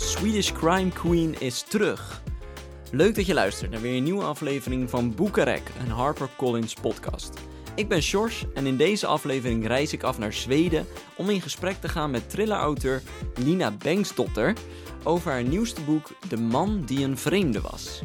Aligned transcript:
Swedish 0.00 0.52
Crime 0.52 0.90
Queen 0.90 1.40
is 1.40 1.62
terug. 1.62 2.22
Leuk 2.90 3.14
dat 3.14 3.26
je 3.26 3.34
luistert 3.34 3.70
naar 3.70 3.80
weer 3.80 3.96
een 3.96 4.02
nieuwe 4.02 4.24
aflevering 4.24 4.90
van 4.90 5.14
Boekarek, 5.14 5.70
een 5.80 5.90
HarperCollins 5.90 6.74
podcast. 6.74 7.30
Ik 7.74 7.88
ben 7.88 8.02
Sjors 8.02 8.44
en 8.54 8.66
in 8.66 8.76
deze 8.76 9.06
aflevering 9.06 9.66
reis 9.66 9.92
ik 9.92 10.02
af 10.02 10.18
naar 10.18 10.32
Zweden 10.32 10.86
om 11.16 11.30
in 11.30 11.40
gesprek 11.40 11.80
te 11.80 11.88
gaan 11.88 12.10
met 12.10 12.30
thrillerauteur 12.30 13.02
Lina 13.34 13.70
Bengtsdotter 13.70 14.54
over 15.02 15.30
haar 15.30 15.42
nieuwste 15.42 15.80
boek 15.80 16.10
De 16.28 16.38
man 16.38 16.82
die 16.84 17.04
een 17.04 17.18
vreemde 17.18 17.60
was. 17.60 18.02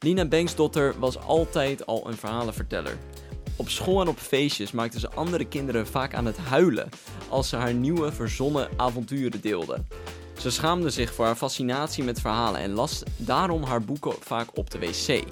Lina 0.00 0.24
Bengtsdotter 0.24 0.94
was 0.98 1.18
altijd 1.18 1.86
al 1.86 2.08
een 2.08 2.16
verhalenverteller. 2.16 2.98
Op 3.56 3.68
school 3.68 4.00
en 4.00 4.08
op 4.08 4.18
feestjes 4.18 4.72
maakte 4.72 4.98
ze 4.98 5.10
andere 5.10 5.44
kinderen 5.44 5.86
vaak 5.86 6.14
aan 6.14 6.26
het 6.26 6.38
huilen 6.38 6.88
als 7.28 7.48
ze 7.48 7.56
haar 7.56 7.74
nieuwe 7.74 8.12
verzonnen 8.12 8.68
avonturen 8.76 9.40
deelde. 9.40 9.84
Ze 10.40 10.50
schaamde 10.50 10.90
zich 10.90 11.14
voor 11.14 11.24
haar 11.24 11.36
fascinatie 11.36 12.04
met 12.04 12.20
verhalen 12.20 12.60
en 12.60 12.72
las 12.72 13.02
daarom 13.16 13.62
haar 13.62 13.82
boeken 13.82 14.14
vaak 14.20 14.56
op 14.56 14.70
de 14.70 14.78
wc. 14.78 15.24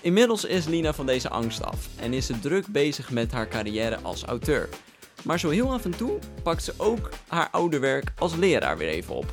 Inmiddels 0.00 0.44
is 0.44 0.66
Lina 0.66 0.92
van 0.92 1.06
deze 1.06 1.28
angst 1.28 1.62
af 1.62 1.88
en 1.96 2.12
is 2.12 2.26
ze 2.26 2.40
druk 2.40 2.66
bezig 2.66 3.10
met 3.10 3.32
haar 3.32 3.48
carrière 3.48 3.98
als 4.02 4.24
auteur. 4.24 4.68
Maar 5.24 5.38
zo 5.38 5.48
heel 5.48 5.72
af 5.72 5.84
en 5.84 5.96
toe 5.96 6.18
pakt 6.42 6.62
ze 6.62 6.74
ook 6.76 7.10
haar 7.28 7.48
oude 7.50 7.78
werk 7.78 8.12
als 8.18 8.34
leraar 8.34 8.78
weer 8.78 8.88
even 8.88 9.14
op. 9.14 9.32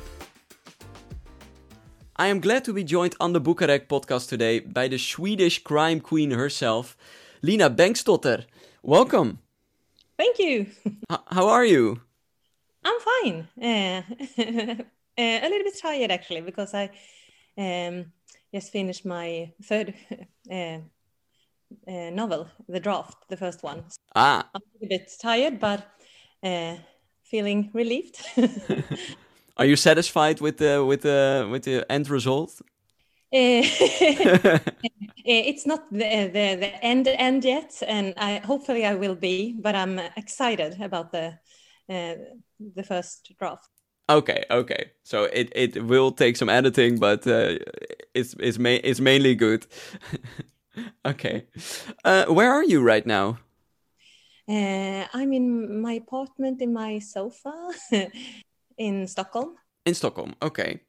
I 2.20 2.30
am 2.30 2.42
glad 2.42 2.64
to 2.64 2.72
be 2.72 2.82
joined 2.82 3.18
on 3.18 3.32
the 3.32 3.40
Bukarek 3.40 3.86
podcast 3.86 4.28
today 4.28 4.66
by 4.66 4.88
the 4.88 4.98
Swedish 4.98 5.62
crime 5.62 6.00
queen 6.00 6.30
herself, 6.30 6.96
Lina 7.40 7.70
Bengtsdotter. 7.70 8.44
Welcome. 8.82 9.34
Thank 10.16 10.36
you. 10.36 10.66
H- 11.10 11.34
how 11.36 11.48
are 11.48 11.66
you? 11.68 12.03
I'm 12.84 13.00
fine. 13.00 13.48
Uh, 13.60 14.02
a 15.18 15.48
little 15.48 15.64
bit 15.64 15.78
tired 15.80 16.10
actually 16.10 16.42
because 16.42 16.74
I 16.74 16.90
um, 17.56 18.12
just 18.52 18.72
finished 18.72 19.04
my 19.06 19.52
third 19.62 19.94
uh, 20.50 20.54
uh, 21.88 22.10
novel, 22.10 22.48
the 22.68 22.80
draft, 22.80 23.28
the 23.28 23.36
first 23.36 23.62
one. 23.62 23.84
Ah, 24.14 24.48
I'm 24.54 24.60
a 24.82 24.86
bit 24.86 25.10
tired, 25.20 25.58
but 25.58 25.86
uh, 26.42 26.76
feeling 27.22 27.70
relieved. 27.72 28.20
are 29.56 29.64
you 29.64 29.76
satisfied 29.76 30.40
with 30.40 30.58
the 30.58 30.84
with 30.84 31.02
the 31.02 31.48
with 31.50 31.64
the 31.64 31.90
end 31.90 32.10
result? 32.10 32.60
Uh, 33.32 33.62
it's 35.24 35.66
not 35.66 35.90
the, 35.90 36.30
the 36.32 36.56
the 36.56 36.84
end 36.84 37.08
end 37.08 37.44
yet, 37.44 37.82
and 37.88 38.14
I 38.16 38.40
hopefully 38.44 38.84
I 38.84 38.94
will 38.94 39.16
be, 39.16 39.56
but 39.58 39.74
I'm 39.74 39.98
excited 40.16 40.80
about 40.80 41.10
the 41.10 41.38
the 41.88 42.84
first 42.86 43.32
draft. 43.38 43.68
Okay, 44.08 44.44
okay. 44.50 44.90
So 45.02 45.24
it, 45.24 45.50
it 45.54 45.82
will 45.82 46.12
take 46.12 46.36
some 46.36 46.50
editing, 46.50 46.98
but 46.98 47.26
uh, 47.26 47.58
it's 48.12 48.34
it's 48.38 48.58
ma- 48.58 48.80
it's 48.84 49.00
mainly 49.00 49.34
good. 49.34 49.66
okay. 51.06 51.46
Uh, 52.04 52.26
where 52.26 52.52
are 52.52 52.64
you 52.64 52.82
right 52.82 53.06
now? 53.06 53.38
Uh, 54.46 55.06
I'm 55.14 55.32
in 55.32 55.80
my 55.80 55.94
apartment 55.94 56.60
in 56.60 56.74
my 56.74 56.98
sofa 56.98 57.70
in 58.76 59.06
Stockholm. 59.06 59.56
In 59.86 59.94
Stockholm. 59.94 60.34
Okay. 60.42 60.80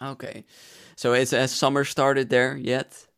Okay. 0.00 0.44
So 0.94 1.14
it's 1.14 1.32
has 1.32 1.50
summer 1.50 1.84
started 1.84 2.30
there 2.30 2.56
yet? 2.56 3.08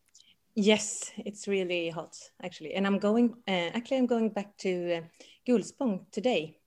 Yes, 0.55 1.11
it's 1.17 1.47
really 1.47 1.89
hot 1.89 2.17
actually, 2.41 2.73
and 2.73 2.87
I'm 2.87 2.97
going. 2.97 3.35
Uh, 3.47 3.69
actually, 3.75 3.97
I'm 3.97 4.07
going 4.07 4.29
back 4.29 4.57
to 4.59 4.95
uh, 4.95 5.01
Gullspång 5.47 6.05
today 6.11 6.57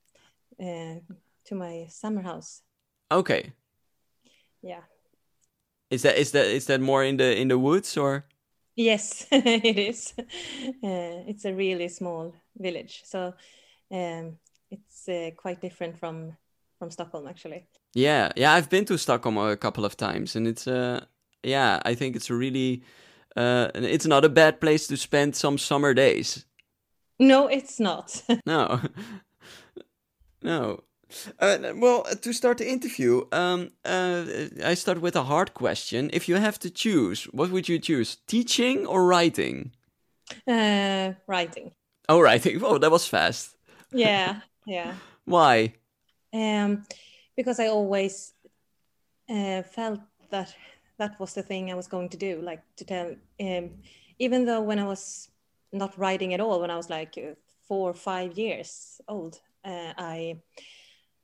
uh, 0.59 0.95
to 1.45 1.55
my 1.55 1.87
summer 1.89 2.21
house. 2.21 2.61
Okay. 3.11 3.53
Yeah. 4.61 4.81
Is 5.89 6.03
that 6.03 6.17
is 6.17 6.31
that 6.31 6.45
is 6.45 6.65
that 6.65 6.81
more 6.81 7.03
in 7.03 7.17
the 7.17 7.35
in 7.35 7.47
the 7.47 7.57
woods 7.57 7.97
or? 7.97 8.25
Yes, 8.75 9.25
it 9.31 9.77
is. 9.77 10.13
Uh, 10.17 11.25
it's 11.27 11.45
a 11.45 11.53
really 11.53 11.89
small 11.89 12.33
village, 12.57 13.01
so 13.03 13.33
um, 13.91 14.37
it's 14.71 15.09
uh, 15.09 15.31
quite 15.35 15.61
different 15.61 15.97
from 15.99 16.37
from 16.77 16.91
Stockholm 16.91 17.27
actually. 17.27 17.67
Yeah, 17.93 18.31
yeah. 18.35 18.53
I've 18.53 18.69
been 18.69 18.85
to 18.85 18.97
Stockholm 18.97 19.37
a 19.37 19.57
couple 19.57 19.83
of 19.83 19.97
times, 19.97 20.35
and 20.35 20.47
it's 20.47 20.67
uh, 20.67 21.05
yeah. 21.43 21.79
I 21.83 21.95
think 21.95 22.15
it's 22.15 22.29
a 22.29 22.35
really, 22.35 22.83
uh, 23.35 23.69
it's 23.73 24.05
not 24.05 24.23
a 24.23 24.29
bad 24.29 24.61
place 24.61 24.87
to 24.87 24.97
spend 24.97 25.35
some 25.35 25.57
summer 25.57 25.93
days. 25.93 26.45
No, 27.19 27.47
it's 27.47 27.79
not. 27.79 28.21
No, 28.45 28.79
no. 30.41 30.83
Uh, 31.39 31.57
well, 31.75 32.05
uh, 32.09 32.13
to 32.15 32.31
start 32.33 32.59
the 32.59 32.69
interview, 32.69 33.23
um, 33.31 33.71
uh, 33.83 34.25
I 34.63 34.75
start 34.75 35.01
with 35.01 35.15
a 35.15 35.23
hard 35.23 35.53
question. 35.55 36.09
If 36.13 36.29
you 36.29 36.35
have 36.35 36.59
to 36.59 36.69
choose, 36.69 37.23
what 37.25 37.49
would 37.49 37.67
you 37.67 37.79
choose, 37.79 38.17
teaching 38.27 38.85
or 38.85 39.05
writing? 39.07 39.71
uh, 40.47 41.13
writing. 41.27 41.71
Oh, 42.07 42.19
writing. 42.21 42.61
Oh, 42.63 42.77
that 42.77 42.91
was 42.91 43.07
fast. 43.07 43.55
Yeah, 43.93 44.41
yeah. 44.65 44.95
Why? 45.25 45.73
um, 46.33 46.83
because 47.35 47.59
I 47.59 47.67
always 47.67 48.33
uh, 49.29 49.63
felt 49.63 50.01
that 50.29 50.55
that 50.97 51.19
was 51.19 51.33
the 51.33 51.43
thing 51.43 51.71
I 51.71 51.75
was 51.75 51.87
going 51.87 52.09
to 52.09 52.17
do, 52.17 52.41
like 52.41 52.61
to 52.77 52.85
tell. 52.85 53.15
Um, 53.39 53.71
even 54.19 54.45
though 54.45 54.61
when 54.61 54.79
I 54.79 54.85
was 54.85 55.29
not 55.71 55.97
writing 55.97 56.33
at 56.33 56.41
all, 56.41 56.59
when 56.61 56.71
I 56.71 56.75
was 56.77 56.89
like 56.89 57.17
uh, 57.17 57.35
four 57.67 57.89
or 57.89 57.93
five 57.93 58.37
years 58.37 59.01
old, 59.07 59.39
I 59.97 60.41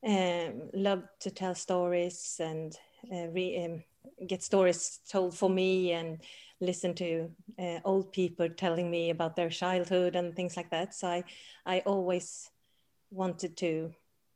um, 0.06 0.69
loved 0.73 1.07
to 1.22 1.31
tell 1.31 1.56
stories 1.56 2.39
and 2.44 2.78
uh, 3.11 3.28
re- 3.28 3.66
um, 3.66 3.83
get 4.28 4.44
stories 4.44 5.00
told 5.09 5.38
for 5.38 5.50
me 5.50 5.91
and 5.94 6.19
listen 6.61 6.94
to 6.95 7.29
uh, 7.59 7.79
old 7.83 8.11
people 8.13 8.50
telling 8.50 8.89
me 8.89 9.09
about 9.09 9.35
their 9.35 9.50
childhood 9.50 10.16
and 10.16 10.35
things 10.35 10.56
like 10.56 10.69
that. 10.69 10.94
So 10.94 11.07
I, 11.07 11.23
I 11.66 11.79
always 11.85 12.50
wanted 13.11 13.57
to 13.57 13.94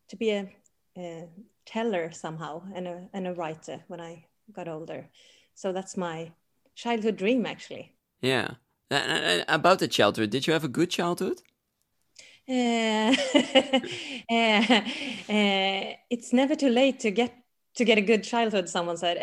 to 0.10 0.16
be 0.16 0.32
a, 0.32 0.50
a 0.98 1.28
teller 1.66 2.12
somehow 2.12 2.64
and 2.74 2.88
a, 2.88 3.08
and 3.14 3.28
a 3.28 3.34
writer 3.34 3.80
when 3.88 4.02
I 4.02 4.26
got 4.52 4.68
older. 4.68 5.08
So 5.54 5.72
that's 5.72 5.96
my 5.96 6.32
childhood 6.76 7.18
dream, 7.18 7.46
actually. 7.46 7.94
Yeah. 8.22 8.56
Uh, 8.92 8.96
uh, 8.96 9.44
about 9.48 9.78
the 9.78 9.88
childhood, 9.88 10.32
did 10.32 10.48
you 10.48 10.54
have 10.54 10.64
a 10.64 10.68
good 10.68 10.90
childhood? 10.90 11.42
Uh, 12.50 13.14
uh, 13.14 13.14
it's 16.10 16.34
never 16.34 16.56
too 16.56 16.70
late 16.70 17.00
to 17.02 17.12
get 17.12 17.34
to 17.76 17.86
get 17.86 17.98
a 17.98 18.02
good 18.02 18.24
childhood. 18.24 18.68
Someone 18.68 18.98
said, 18.98 19.18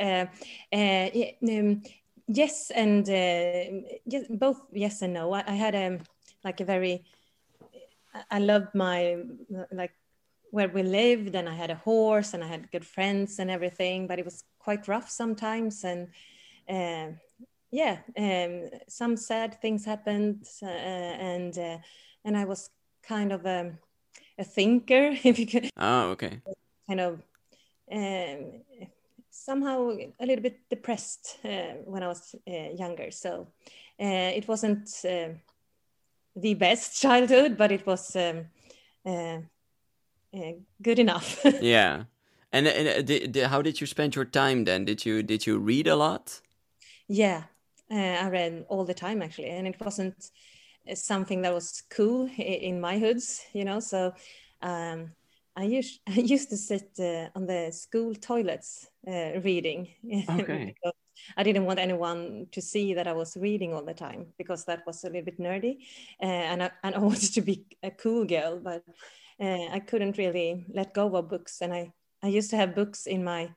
um, 0.73 1.83
"Yes," 2.29 2.71
and 2.71 3.07
yes, 3.09 4.25
both 4.31 4.61
yes 4.73 5.03
and 5.03 5.13
no. 5.15 5.33
I, 5.33 5.45
I 5.47 5.55
had 5.55 5.75
a 5.75 5.99
like 6.45 6.61
a 6.61 6.65
very. 6.65 7.05
I- 8.31 8.39
loved 8.39 8.75
my 8.75 9.17
like 9.73 9.93
where 10.51 10.69
we 10.69 10.83
lived, 10.83 11.35
and 11.35 11.49
I 11.49 11.55
had 11.55 11.71
a 11.71 11.75
horse, 11.75 12.33
and 12.35 12.43
I 12.43 12.47
had 12.47 12.71
good 12.71 12.87
friends 12.87 13.39
and 13.39 13.51
everything. 13.51 14.07
But 14.07 14.19
it 14.19 14.25
was 14.25 14.45
quite 14.59 14.89
rough 14.89 15.11
sometimes, 15.11 15.85
and 15.85 16.09
yeah, 17.71 17.99
um, 18.17 18.71
some 18.89 19.17
sad 19.17 19.61
things 19.61 19.85
happened, 19.85 20.47
uh, 20.63 20.67
and 20.67 21.57
uh, 21.59 21.79
and 22.25 22.37
I 22.37 22.45
was 22.45 22.71
kind 23.09 23.33
of 23.33 23.47
a, 23.47 23.73
a 24.39 24.45
thinker, 24.45 25.15
if 25.25 25.39
you 25.39 25.47
could 25.47 25.71
Oh, 25.77 26.11
okay. 26.11 26.41
kind 26.89 27.01
of 27.01 27.23
um, 27.93 28.63
somehow 29.31 29.91
a 30.21 30.27
little 30.27 30.43
bit 30.43 30.61
depressed 30.71 31.39
uh, 31.45 31.75
when 31.85 32.03
I 32.03 32.09
was 32.09 32.35
uh, 32.49 32.71
younger. 32.77 33.11
So 33.11 33.49
uh, 34.01 34.33
it 34.37 34.49
wasn't 34.49 34.89
uh, 35.05 35.29
the 36.35 36.55
best 36.55 37.01
childhood, 37.03 37.57
but 37.57 37.73
it 37.73 37.87
was 37.87 38.15
um, 38.17 38.47
uh, 39.07 39.39
uh, 40.35 40.53
good 40.83 40.99
enough. 40.99 41.45
Yeah. 41.61 42.05
And, 42.53 42.67
and 42.69 42.89
uh, 42.89 43.03
di- 43.03 43.27
di- 43.27 43.41
how 43.41 43.63
did 43.63 43.81
you 43.81 43.87
spend 43.87 44.15
your 44.15 44.25
time 44.25 44.65
then? 44.65 44.85
Did 44.85 45.05
you 45.05 45.23
did 45.23 45.47
you 45.47 45.59
read 45.59 45.87
a 45.87 45.97
lot? 45.97 46.41
yeah, 47.09 47.45
uh, 47.91 47.95
I 47.95 48.29
read 48.29 48.65
all 48.69 48.85
the 48.85 48.95
time 48.95 49.23
actually, 49.23 49.51
and 49.51 49.67
it 49.67 49.77
wasn't 49.81 50.15
uh, 50.19 50.29
something 50.95 51.43
that 51.43 51.55
was 51.55 51.83
cool 51.91 52.29
in 52.39 52.81
my 52.81 52.99
hoods, 52.99 53.45
you 53.53 53.65
know. 53.65 53.81
So 53.81 54.13
um, 54.63 55.13
I 55.57 55.65
used 55.65 56.01
I 56.09 56.21
used 56.21 56.51
to 56.51 56.57
sit 56.57 56.91
uh, 56.99 57.29
on 57.35 57.47
the 57.47 57.71
school 57.73 58.15
toilets 58.15 58.89
uh, 59.07 59.41
reading. 59.43 59.89
Okay. 60.29 60.67
because 60.67 60.95
I 61.37 61.43
didn't 61.43 61.65
want 61.65 61.79
anyone 61.79 62.47
to 62.53 62.61
see 62.61 62.95
that 62.95 63.07
I 63.07 63.13
was 63.13 63.37
reading 63.37 63.73
all 63.73 63.85
the 63.85 63.95
time 63.95 64.27
because 64.39 64.65
that 64.67 64.87
was 64.87 65.03
a 65.05 65.09
little 65.09 65.25
bit 65.25 65.41
nerdy, 65.41 65.79
uh, 66.23 66.27
and 66.27 66.63
I, 66.63 66.71
and 66.83 66.95
I 66.95 66.99
wanted 67.11 67.33
to 67.35 67.41
be 67.41 67.67
a 67.83 67.91
cool 67.91 68.25
girl, 68.25 68.61
but 68.63 68.85
uh, 69.41 69.67
I 69.73 69.81
couldn't 69.81 70.19
really 70.19 70.67
let 70.69 70.95
go 70.95 71.17
of 71.17 71.29
books, 71.29 71.63
and 71.63 71.73
I 71.73 71.93
I 72.23 72.29
used 72.29 72.51
to 72.51 72.57
have 72.57 72.75
books 72.75 73.07
in 73.07 73.25
my 73.25 73.51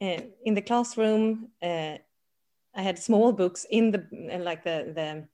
uh, 0.00 0.20
in 0.44 0.54
the 0.54 0.62
classroom. 0.62 1.50
Uh, 1.62 1.98
I 2.74 2.82
had 2.82 2.98
small 2.98 3.32
books 3.32 3.66
in 3.70 3.90
the 3.90 4.06
like 4.38 4.62
the 4.64 4.92
the 4.94 5.28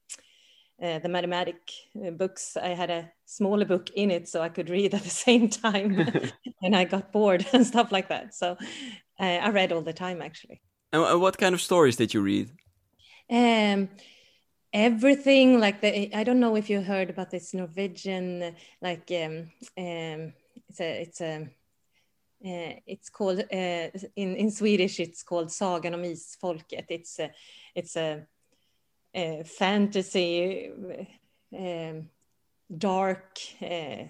uh, 0.80 0.98
the 0.98 1.08
mathematic 1.08 1.56
uh, 2.04 2.10
books. 2.10 2.56
I 2.56 2.69
had 2.69 2.90
a 2.90 3.10
smaller 3.26 3.64
book 3.64 3.90
in 3.94 4.10
it 4.10 4.28
so 4.28 4.42
I 4.42 4.48
could 4.48 4.70
read 4.70 4.94
at 4.94 5.02
the 5.02 5.10
same 5.26 5.48
time, 5.48 6.06
and 6.62 6.76
I 6.76 6.84
got 6.84 7.12
bored 7.12 7.46
and 7.52 7.66
stuff 7.66 7.90
like 7.92 8.08
that. 8.08 8.34
So 8.34 8.56
I, 9.19 9.38
I 9.38 9.50
read 9.50 9.72
all 9.72 9.82
the 9.82 9.92
time 9.92 10.22
actually. 10.22 10.62
And 10.92 11.20
what 11.20 11.38
kind 11.38 11.54
of 11.54 11.60
stories 11.60 11.96
did 11.96 12.12
you 12.12 12.20
read? 12.20 12.50
Um, 13.30 13.88
everything 14.72 15.58
like 15.58 15.80
the 15.80 16.14
I 16.14 16.24
don't 16.24 16.40
know 16.40 16.56
if 16.56 16.69
you 16.69 16.82
heard 16.82 17.10
about 17.10 17.30
this 17.30 17.54
Norwegian 17.54 18.54
like 18.80 19.10
um, 19.10 19.50
um, 19.78 20.32
it's 20.69 20.80
a 20.80 21.02
it's 21.02 21.20
a 21.20 21.48
uh, 22.44 22.74
it's 22.86 23.08
called 23.08 23.38
uh, 23.40 23.88
in 24.16 24.36
in 24.36 24.50
Swedish 24.50 25.00
it's 25.00 25.22
called 25.22 25.52
Sagan 25.52 25.94
om 25.94 26.02
Isfolket. 26.02 26.86
It's 26.88 27.20
a, 27.20 27.30
it's 27.74 27.96
a, 27.96 28.26
a 29.14 29.42
fantasy 29.44 30.70
um, 31.56 32.08
dark 32.76 33.38
uh, 33.60 34.04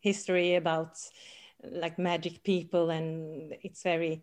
history 0.00 0.54
about 0.56 0.96
like 1.62 1.98
magic 1.98 2.42
people 2.44 2.90
and 2.90 3.54
it's 3.62 3.82
very 3.82 4.22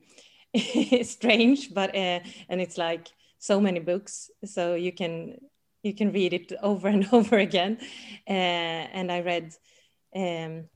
strange 1.04 1.74
but 1.74 1.96
uh, 1.96 2.20
and 2.50 2.62
it's 2.62 2.78
like 2.78 3.08
so 3.40 3.60
many 3.60 3.80
books 3.80 4.30
so 4.46 4.76
you 4.76 4.92
can 4.92 5.36
you 5.84 5.94
can 5.94 6.12
read 6.12 6.34
it 6.34 6.54
over 6.62 6.88
and 6.88 7.08
over 7.12 7.38
again. 7.38 7.78
Uh, 8.30 8.84
and 8.94 9.12
i 9.12 9.22
read 9.22 9.54
um, 10.16 10.70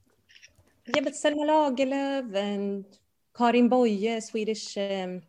yeah 0.87 1.01
but 1.03 1.15
selma 1.15 1.43
lagerlöf 1.43 2.33
and 2.35 2.85
karin 3.37 3.69
boye 3.69 4.19
swedish 4.19 4.77
um, 4.77 5.21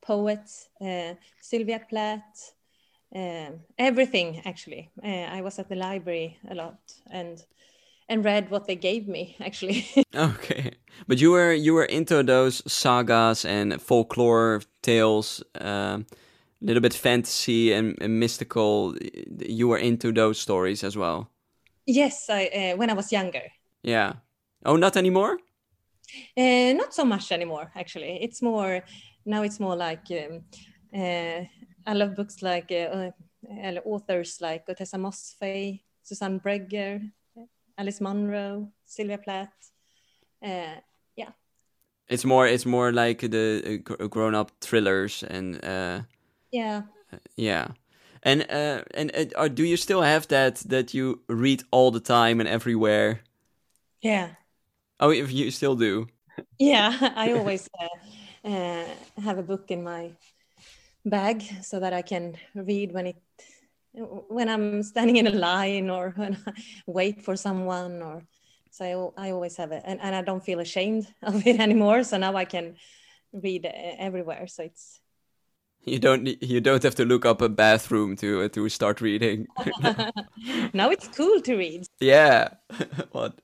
poet 0.00 0.48
uh, 0.80 1.14
sylvia 1.40 1.80
plath 1.88 2.53
um, 3.14 3.60
everything 3.78 4.42
actually. 4.44 4.90
Uh, 5.02 5.36
i 5.36 5.40
was 5.40 5.58
at 5.58 5.68
the 5.68 5.76
library 5.76 6.38
a 6.50 6.54
lot 6.54 6.78
and 7.10 7.44
and 8.08 8.24
read 8.24 8.50
what 8.50 8.66
they 8.66 8.76
gave 8.76 9.08
me 9.08 9.36
actually. 9.40 9.86
Okay. 10.14 10.72
But 11.06 11.20
you 11.20 11.32
were 11.32 11.52
you 11.52 11.74
were 11.74 11.84
into 11.84 12.22
those 12.22 12.62
sagas 12.66 13.44
and 13.44 13.80
folklore 13.80 14.62
tales 14.82 15.42
a 15.54 15.68
um, 15.68 16.06
little 16.60 16.82
bit 16.82 16.94
fantasy 16.94 17.72
and, 17.72 17.96
and, 18.00 18.20
mystical. 18.20 18.94
You 19.38 19.68
were 19.68 19.78
into 19.78 20.12
those 20.12 20.38
stories 20.38 20.84
as 20.84 20.96
well? 20.96 21.30
Yes 21.86 22.30
i 22.30 22.46
uh, 22.46 22.76
when 22.76 22.90
i 22.90 22.94
was 22.94 23.12
younger. 23.12 23.50
Yeah. 23.82 24.12
Oh 24.64 24.76
not 24.76 24.96
anymore? 24.96 25.38
Uh, 26.36 26.72
not 26.74 26.94
so 26.94 27.04
much 27.04 27.32
anymore 27.32 27.70
actually. 27.74 28.18
It's 28.22 28.42
more 28.42 28.84
now 29.26 29.42
it's 29.42 29.60
more 29.60 29.76
like 29.76 30.06
um, 30.10 30.42
uh, 30.42 30.73
i 30.94 31.92
love 31.92 32.14
books 32.14 32.42
like 32.42 32.70
uh, 32.70 33.10
uh, 33.50 33.80
authors 33.84 34.40
like 34.40 34.66
Ottessa 34.66 34.98
Moshfegh 34.98 35.80
susanne 36.02 36.40
breger 36.40 37.10
Alice 37.76 38.00
Munro, 38.00 38.72
Sylvia 38.84 39.18
Plath. 39.18 39.72
Uh, 40.42 40.80
yeah. 41.16 41.30
It's 42.08 42.24
more. 42.24 42.46
It's 42.46 42.66
more 42.66 42.92
like 42.92 43.20
the 43.20 43.82
uh, 44.00 44.06
grown-up 44.06 44.52
thrillers 44.60 45.22
and. 45.22 45.64
Uh, 45.64 46.02
yeah. 46.52 46.82
yeah, 47.36 47.68
and 48.22 48.42
uh, 48.48 48.82
and 48.94 49.32
uh, 49.34 49.48
do 49.48 49.64
you 49.64 49.76
still 49.76 50.02
have 50.02 50.28
that 50.28 50.56
that 50.68 50.94
you 50.94 51.22
read 51.28 51.64
all 51.72 51.90
the 51.90 52.00
time 52.00 52.38
and 52.40 52.48
everywhere? 52.48 53.20
Yeah. 54.02 54.28
Oh, 55.00 55.10
if 55.10 55.32
you 55.32 55.50
still 55.50 55.74
do. 55.74 56.06
Yeah, 56.58 56.92
I 57.16 57.32
always 57.32 57.68
uh, 57.80 58.48
uh, 58.48 58.84
have 59.22 59.38
a 59.38 59.42
book 59.42 59.70
in 59.70 59.82
my 59.82 60.12
bag 61.04 61.42
so 61.62 61.80
that 61.80 61.92
I 61.92 62.02
can 62.02 62.36
read 62.54 62.92
when 62.92 63.06
it 63.06 63.16
when 63.92 64.48
I'm 64.48 64.82
standing 64.82 65.16
in 65.16 65.26
a 65.26 65.30
line 65.30 65.88
or 65.88 66.12
when 66.16 66.36
I 66.46 66.52
wait 66.86 67.24
for 67.24 67.36
someone 67.36 68.02
or 68.02 68.24
so 68.70 69.14
I, 69.16 69.28
I 69.28 69.30
always 69.30 69.56
have 69.56 69.70
it 69.70 69.82
and, 69.86 70.00
and 70.00 70.16
I 70.16 70.22
don't 70.22 70.44
feel 70.44 70.58
ashamed 70.58 71.06
of 71.22 71.46
it 71.46 71.60
anymore. 71.60 72.02
So 72.02 72.18
now 72.18 72.34
I 72.34 72.44
can 72.44 72.76
read 73.32 73.66
everywhere. 73.66 74.46
So 74.48 74.64
it's 74.64 75.00
you 75.84 75.98
don't 75.98 76.26
you 76.42 76.60
don't 76.60 76.82
have 76.82 76.94
to 76.96 77.04
look 77.04 77.24
up 77.26 77.42
a 77.42 77.48
bathroom 77.48 78.16
to 78.16 78.42
uh, 78.42 78.48
to 78.48 78.68
start 78.68 79.00
reading. 79.00 79.46
now 80.72 80.90
it's 80.90 81.08
cool 81.08 81.40
to 81.42 81.56
read. 81.56 81.86
Yeah, 82.00 82.48
what? 83.12 83.40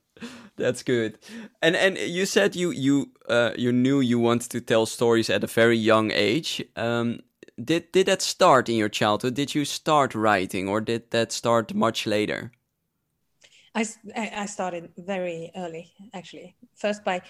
That's 0.56 0.82
good. 0.82 1.18
And 1.62 1.76
and 1.76 1.98
you 1.98 2.26
said 2.26 2.56
you 2.56 2.70
you 2.70 3.12
uh, 3.28 3.52
you 3.56 3.72
knew 3.72 4.00
you 4.00 4.18
wanted 4.18 4.50
to 4.50 4.60
tell 4.60 4.86
stories 4.86 5.30
at 5.30 5.44
a 5.44 5.46
very 5.46 5.76
young 5.76 6.10
age. 6.12 6.64
Um, 6.76 7.20
did 7.64 7.92
did 7.92 8.06
that 8.06 8.22
start 8.22 8.68
in 8.68 8.76
your 8.76 8.88
childhood? 8.88 9.34
Did 9.34 9.54
you 9.54 9.64
start 9.64 10.14
writing, 10.14 10.68
or 10.68 10.80
did 10.80 11.10
that 11.10 11.32
start 11.32 11.74
much 11.74 12.06
later? 12.06 12.52
I 13.74 13.86
I 14.16 14.46
started 14.46 14.90
very 14.96 15.50
early, 15.56 15.92
actually. 16.12 16.56
First 16.76 17.04
by 17.04 17.22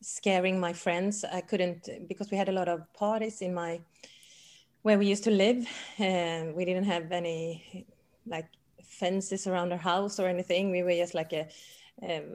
scaring 0.00 0.60
my 0.60 0.72
friends. 0.72 1.24
I 1.24 1.40
couldn't 1.40 1.88
because 2.08 2.30
we 2.30 2.36
had 2.36 2.48
a 2.48 2.52
lot 2.52 2.68
of 2.68 2.92
parties 2.94 3.42
in 3.42 3.54
my 3.54 3.80
where 4.82 4.98
we 4.98 5.06
used 5.06 5.24
to 5.24 5.30
live, 5.30 5.68
and 5.98 6.54
we 6.54 6.64
didn't 6.64 6.84
have 6.84 7.10
any 7.12 7.86
like 8.26 8.48
fences 8.82 9.46
around 9.46 9.72
our 9.72 9.78
house 9.78 10.20
or 10.20 10.28
anything. 10.28 10.70
We 10.70 10.82
were 10.82 10.94
just 10.94 11.14
like 11.14 11.32
a 11.32 11.48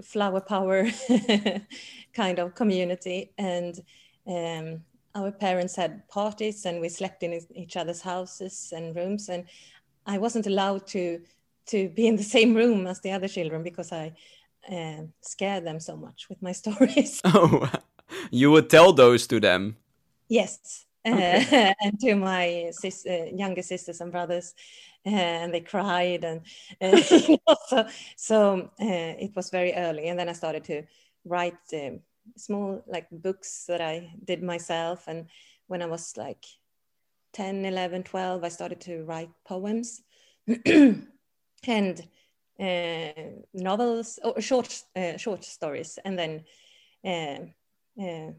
flower 0.02 0.42
power 0.42 0.90
kind 2.14 2.40
of 2.40 2.56
community, 2.56 3.32
and 3.38 3.80
um, 4.28 4.84
our 5.16 5.32
parents 5.32 5.76
had 5.76 6.08
parties 6.08 6.66
and 6.66 6.82
we 6.82 6.90
slept 6.90 7.24
in 7.24 7.40
each 7.56 7.78
other's 7.78 8.02
houses 8.02 8.74
and 8.76 8.96
rooms 8.96 9.30
and 9.30 9.46
i 10.06 10.18
wasn't 10.18 10.48
allowed 10.48 10.86
to 10.88 11.22
to 11.66 11.90
be 11.90 12.08
in 12.08 12.16
the 12.16 12.24
same 12.38 12.54
room 12.54 12.88
as 12.88 13.00
the 13.02 13.12
other 13.12 13.28
children 13.28 13.64
because 13.64 13.92
i 13.92 14.12
uh, 14.72 15.02
scared 15.22 15.66
them 15.66 15.80
so 15.80 15.96
much 15.96 16.28
with 16.30 16.42
my 16.42 16.52
stories. 16.62 17.22
Oh 17.34 17.70
you 18.32 18.52
would 18.52 18.70
tell 18.70 18.94
those 18.94 19.28
to 19.28 19.40
them? 19.40 19.78
Yes. 20.30 20.86
Okay. 21.06 21.46
uh, 21.52 21.74
and 21.82 22.00
to 22.00 22.16
my 22.16 22.72
sis, 22.72 23.06
uh, 23.06 23.26
younger 23.34 23.62
sisters 23.62 24.00
and 24.00 24.12
brothers 24.12 24.54
and 25.04 25.54
they 25.54 25.60
cried 25.60 26.24
and 26.24 26.42
you 26.80 27.38
know, 27.46 27.56
so, 27.68 27.88
so 28.16 28.72
uh, 28.80 29.14
it 29.20 29.36
was 29.36 29.50
very 29.50 29.74
early. 29.74 30.08
And 30.08 30.18
then 30.18 30.30
i 30.30 30.34
started 30.34 30.64
to 30.66 30.84
write 31.26 31.58
um, 31.74 32.00
small 32.38 32.84
like 32.88 33.08
books 33.12 33.66
that 33.68 33.82
I 33.82 34.14
did 34.24 34.44
myself. 34.44 35.08
And 35.08 35.28
when 35.68 35.82
I 35.82 35.86
was 35.86 36.16
like 36.18 36.46
10, 37.34 37.66
11, 37.66 38.04
12, 38.04 38.44
I 38.44 38.50
started 38.50 38.82
to 38.82 39.04
write 39.04 39.30
poems 39.46 40.02
and 41.68 42.08
uh, 42.60 43.12
novels 43.54 44.20
or 44.24 44.40
short, 44.42 44.84
uh, 44.96 45.18
short 45.18 45.44
stories, 45.44 45.98
and 46.06 46.18
then 46.20 46.44
uh, 47.06 48.02
uh 48.02 48.32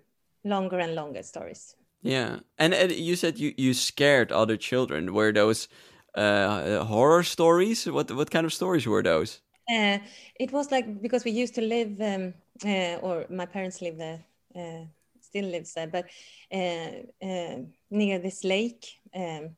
longer 0.44 0.78
and 0.78 0.94
longer 0.94 1.22
stories. 1.22 1.74
Yeah, 2.02 2.40
and, 2.58 2.74
and 2.74 2.92
you 2.92 3.16
said 3.16 3.38
you 3.38 3.54
you 3.56 3.74
scared 3.74 4.30
other 4.30 4.56
children. 4.56 5.14
Were 5.14 5.32
those 5.32 5.68
uh, 6.14 6.84
horror 6.84 7.22
stories? 7.22 7.86
What 7.86 8.10
what 8.12 8.30
kind 8.30 8.46
of 8.46 8.52
stories 8.52 8.86
were 8.86 9.02
those? 9.02 9.40
Uh, 9.68 9.98
it 10.38 10.52
was 10.52 10.70
like 10.70 11.00
because 11.00 11.24
we 11.24 11.30
used 11.30 11.54
to 11.54 11.62
live, 11.62 12.00
um, 12.00 12.34
uh, 12.62 12.98
or 13.02 13.26
my 13.30 13.46
parents 13.46 13.82
live 13.82 13.98
there, 13.98 14.24
uh, 14.56 14.84
still 15.20 15.46
lives 15.46 15.74
there, 15.74 15.88
but 15.88 16.06
uh, 16.52 17.26
uh, 17.26 17.58
near 17.90 18.18
this 18.18 18.44
lake, 18.44 18.86
um, 19.14 19.56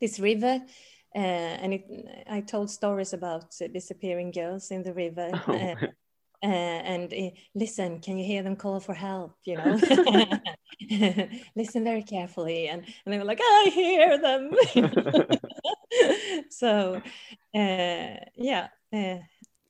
this 0.00 0.18
river. 0.18 0.60
Uh, 1.14 1.54
and 1.62 1.74
it, 1.74 2.24
I 2.28 2.40
told 2.40 2.70
stories 2.70 3.12
about 3.12 3.54
disappearing 3.72 4.32
girls 4.32 4.70
in 4.70 4.82
the 4.82 4.94
river. 4.94 5.30
Oh. 6.42 6.48
and 6.50 7.32
listen, 7.54 8.00
can 8.00 8.18
you 8.18 8.24
hear 8.26 8.42
them 8.42 8.54
call 8.54 8.78
for 8.78 8.92
help? 8.92 9.38
You 9.44 9.56
know, 9.56 9.80
listen 11.56 11.84
very 11.84 12.02
carefully, 12.02 12.68
and, 12.68 12.84
and 12.84 13.14
they 13.14 13.16
were 13.16 13.24
like, 13.24 13.40
I 13.40 13.70
hear 13.72 14.18
them. 14.18 14.50
so, 16.50 17.00
yeah, 17.54 18.68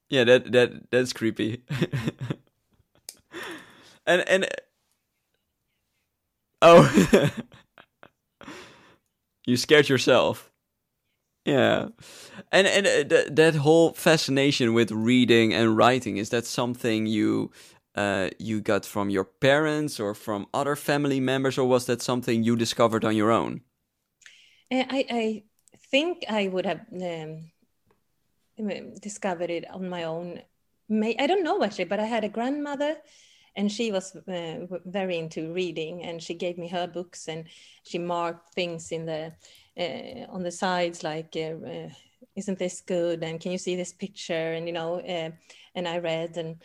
yeah, 0.09 0.25
that 0.25 0.51
that 0.51 0.91
that's 0.91 1.13
creepy. 1.13 1.63
And 4.07 4.29
and 4.29 4.47
oh, 6.63 7.31
you 9.47 9.57
scared 9.57 9.89
yourself. 9.89 10.51
Yeah, 11.45 11.89
and 12.51 12.67
and 12.67 12.87
uh, 12.87 13.05
th- 13.05 13.29
that 13.33 13.55
whole 13.57 13.93
fascination 13.93 14.73
with 14.73 14.91
reading 14.91 15.53
and 15.53 15.77
writing 15.77 16.17
is 16.17 16.31
that 16.31 16.47
something 16.47 17.07
you 17.07 17.51
uh, 17.95 18.31
you 18.39 18.61
got 18.61 18.87
from 18.87 19.11
your 19.11 19.25
parents 19.25 20.01
or 20.01 20.15
from 20.15 20.47
other 20.55 20.75
family 20.77 21.21
members, 21.21 21.59
or 21.59 21.69
was 21.69 21.85
that 21.87 22.01
something 22.03 22.43
you 22.43 22.57
discovered 22.57 23.05
on 23.05 23.15
your 23.15 23.31
own? 23.31 23.61
Uh, 24.71 24.85
I 24.89 25.07
I 25.11 25.43
think 25.91 26.25
I 26.29 26.49
would 26.49 26.67
have 26.67 26.81
um, 26.93 27.51
discovered 29.03 29.51
it 29.51 29.65
on 29.71 29.89
my 29.89 30.05
own. 30.05 30.41
May 30.89 31.17
I 31.19 31.27
don't 31.27 31.45
know 31.45 31.63
actually, 31.63 31.85
but 31.85 32.01
I 32.01 32.05
had 32.05 32.25
a 32.25 32.29
grandmother, 32.29 32.97
and 33.57 33.71
she 33.71 33.93
was 33.93 34.17
uh, 34.17 34.67
very 34.85 35.19
into 35.19 35.53
reading, 35.53 36.03
and 36.03 36.23
she 36.23 36.35
gave 36.35 36.59
me 36.59 36.69
her 36.69 36.87
books, 36.87 37.29
and 37.29 37.49
she 37.85 37.99
marked 37.99 38.55
things 38.55 38.93
in 38.93 39.07
the 39.07 39.33
uh, 39.79 40.33
on 40.33 40.43
the 40.43 40.53
sides 40.53 41.03
like. 41.03 41.35
Uh, 41.37 41.67
uh 41.67 41.89
isn't 42.37 42.59
this 42.59 42.81
good 42.81 43.23
and 43.23 43.41
can 43.41 43.53
you 43.53 43.59
see 43.59 43.77
this 43.77 43.93
picture 43.93 44.55
and 44.55 44.67
you 44.67 44.73
know 44.73 44.99
uh, 44.99 45.31
and 45.77 45.87
i 45.87 45.99
read 45.99 46.37
and 46.37 46.57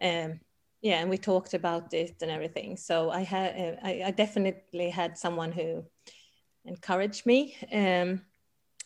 um, 0.00 0.40
yeah, 0.82 1.00
and 1.00 1.08
we 1.08 1.16
talked 1.16 1.54
about 1.54 1.94
it 1.94 2.16
and 2.22 2.30
everything. 2.30 2.76
So 2.76 3.10
I 3.10 3.22
had, 3.22 3.56
uh, 3.56 3.76
I, 3.82 4.02
I, 4.06 4.10
definitely 4.10 4.90
had 4.90 5.16
someone 5.16 5.52
who 5.52 5.84
encouraged 6.64 7.24
me. 7.24 7.56
Um, 7.72 8.22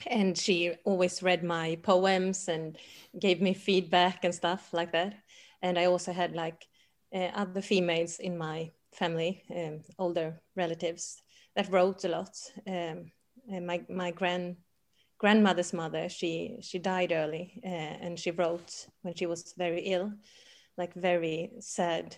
and 0.06 0.36
she 0.36 0.74
always 0.84 1.22
read 1.22 1.42
my 1.42 1.78
poems 1.82 2.48
and 2.48 2.76
gave 3.18 3.40
me 3.40 3.54
feedback 3.54 4.24
and 4.24 4.34
stuff 4.34 4.74
like 4.74 4.92
that. 4.92 5.14
And 5.62 5.78
I 5.78 5.86
also 5.86 6.12
had 6.12 6.34
like 6.34 6.66
uh, 7.14 7.30
other 7.34 7.62
females 7.62 8.18
in 8.18 8.36
my 8.36 8.70
family, 8.92 9.42
um, 9.54 9.80
older 9.98 10.40
relatives 10.56 11.22
that 11.54 11.70
wrote 11.70 12.04
a 12.04 12.08
lot. 12.08 12.36
Um, 12.66 13.10
my 13.66 13.84
my 13.88 14.10
grand 14.10 14.56
grandmother's 15.18 15.72
mother, 15.72 16.08
she 16.08 16.58
she 16.60 16.78
died 16.78 17.12
early, 17.12 17.60
uh, 17.64 17.96
and 18.04 18.18
she 18.18 18.30
wrote 18.30 18.86
when 19.02 19.14
she 19.14 19.26
was 19.26 19.54
very 19.56 19.80
ill, 19.80 20.12
like 20.76 20.94
very 20.94 21.52
sad 21.60 22.16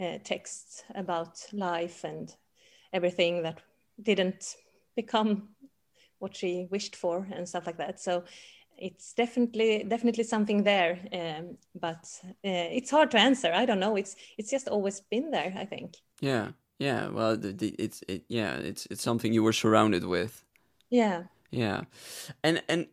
uh, 0.00 0.18
texts 0.24 0.84
about 0.94 1.46
life 1.52 2.04
and 2.04 2.34
everything 2.92 3.42
that 3.42 3.60
didn't 4.02 4.56
become 4.96 5.48
what 6.18 6.36
she 6.36 6.66
wished 6.70 6.96
for 6.96 7.26
and 7.32 7.48
stuff 7.48 7.66
like 7.66 7.78
that. 7.78 8.00
So 8.00 8.24
it's 8.78 9.12
definitely 9.12 9.84
definitely 9.88 10.24
something 10.24 10.64
there, 10.64 10.98
um, 11.12 11.58
but 11.74 12.04
uh, 12.24 12.68
it's 12.76 12.90
hard 12.90 13.10
to 13.12 13.18
answer. 13.18 13.52
I 13.52 13.66
don't 13.66 13.80
know. 13.80 13.96
It's 13.96 14.16
it's 14.36 14.50
just 14.50 14.68
always 14.68 15.00
been 15.00 15.30
there. 15.30 15.54
I 15.56 15.64
think. 15.64 15.96
Yeah, 16.20 16.48
yeah. 16.78 17.08
Well, 17.08 17.36
the, 17.36 17.52
the, 17.52 17.74
it's 17.78 18.02
it, 18.08 18.24
yeah, 18.28 18.54
it's 18.56 18.86
it's 18.90 19.02
something 19.02 19.32
you 19.32 19.42
were 19.42 19.52
surrounded 19.52 20.04
with. 20.04 20.44
Yeah. 20.90 21.24
Yeah, 21.50 21.84
and 22.42 22.62
and 22.68 22.86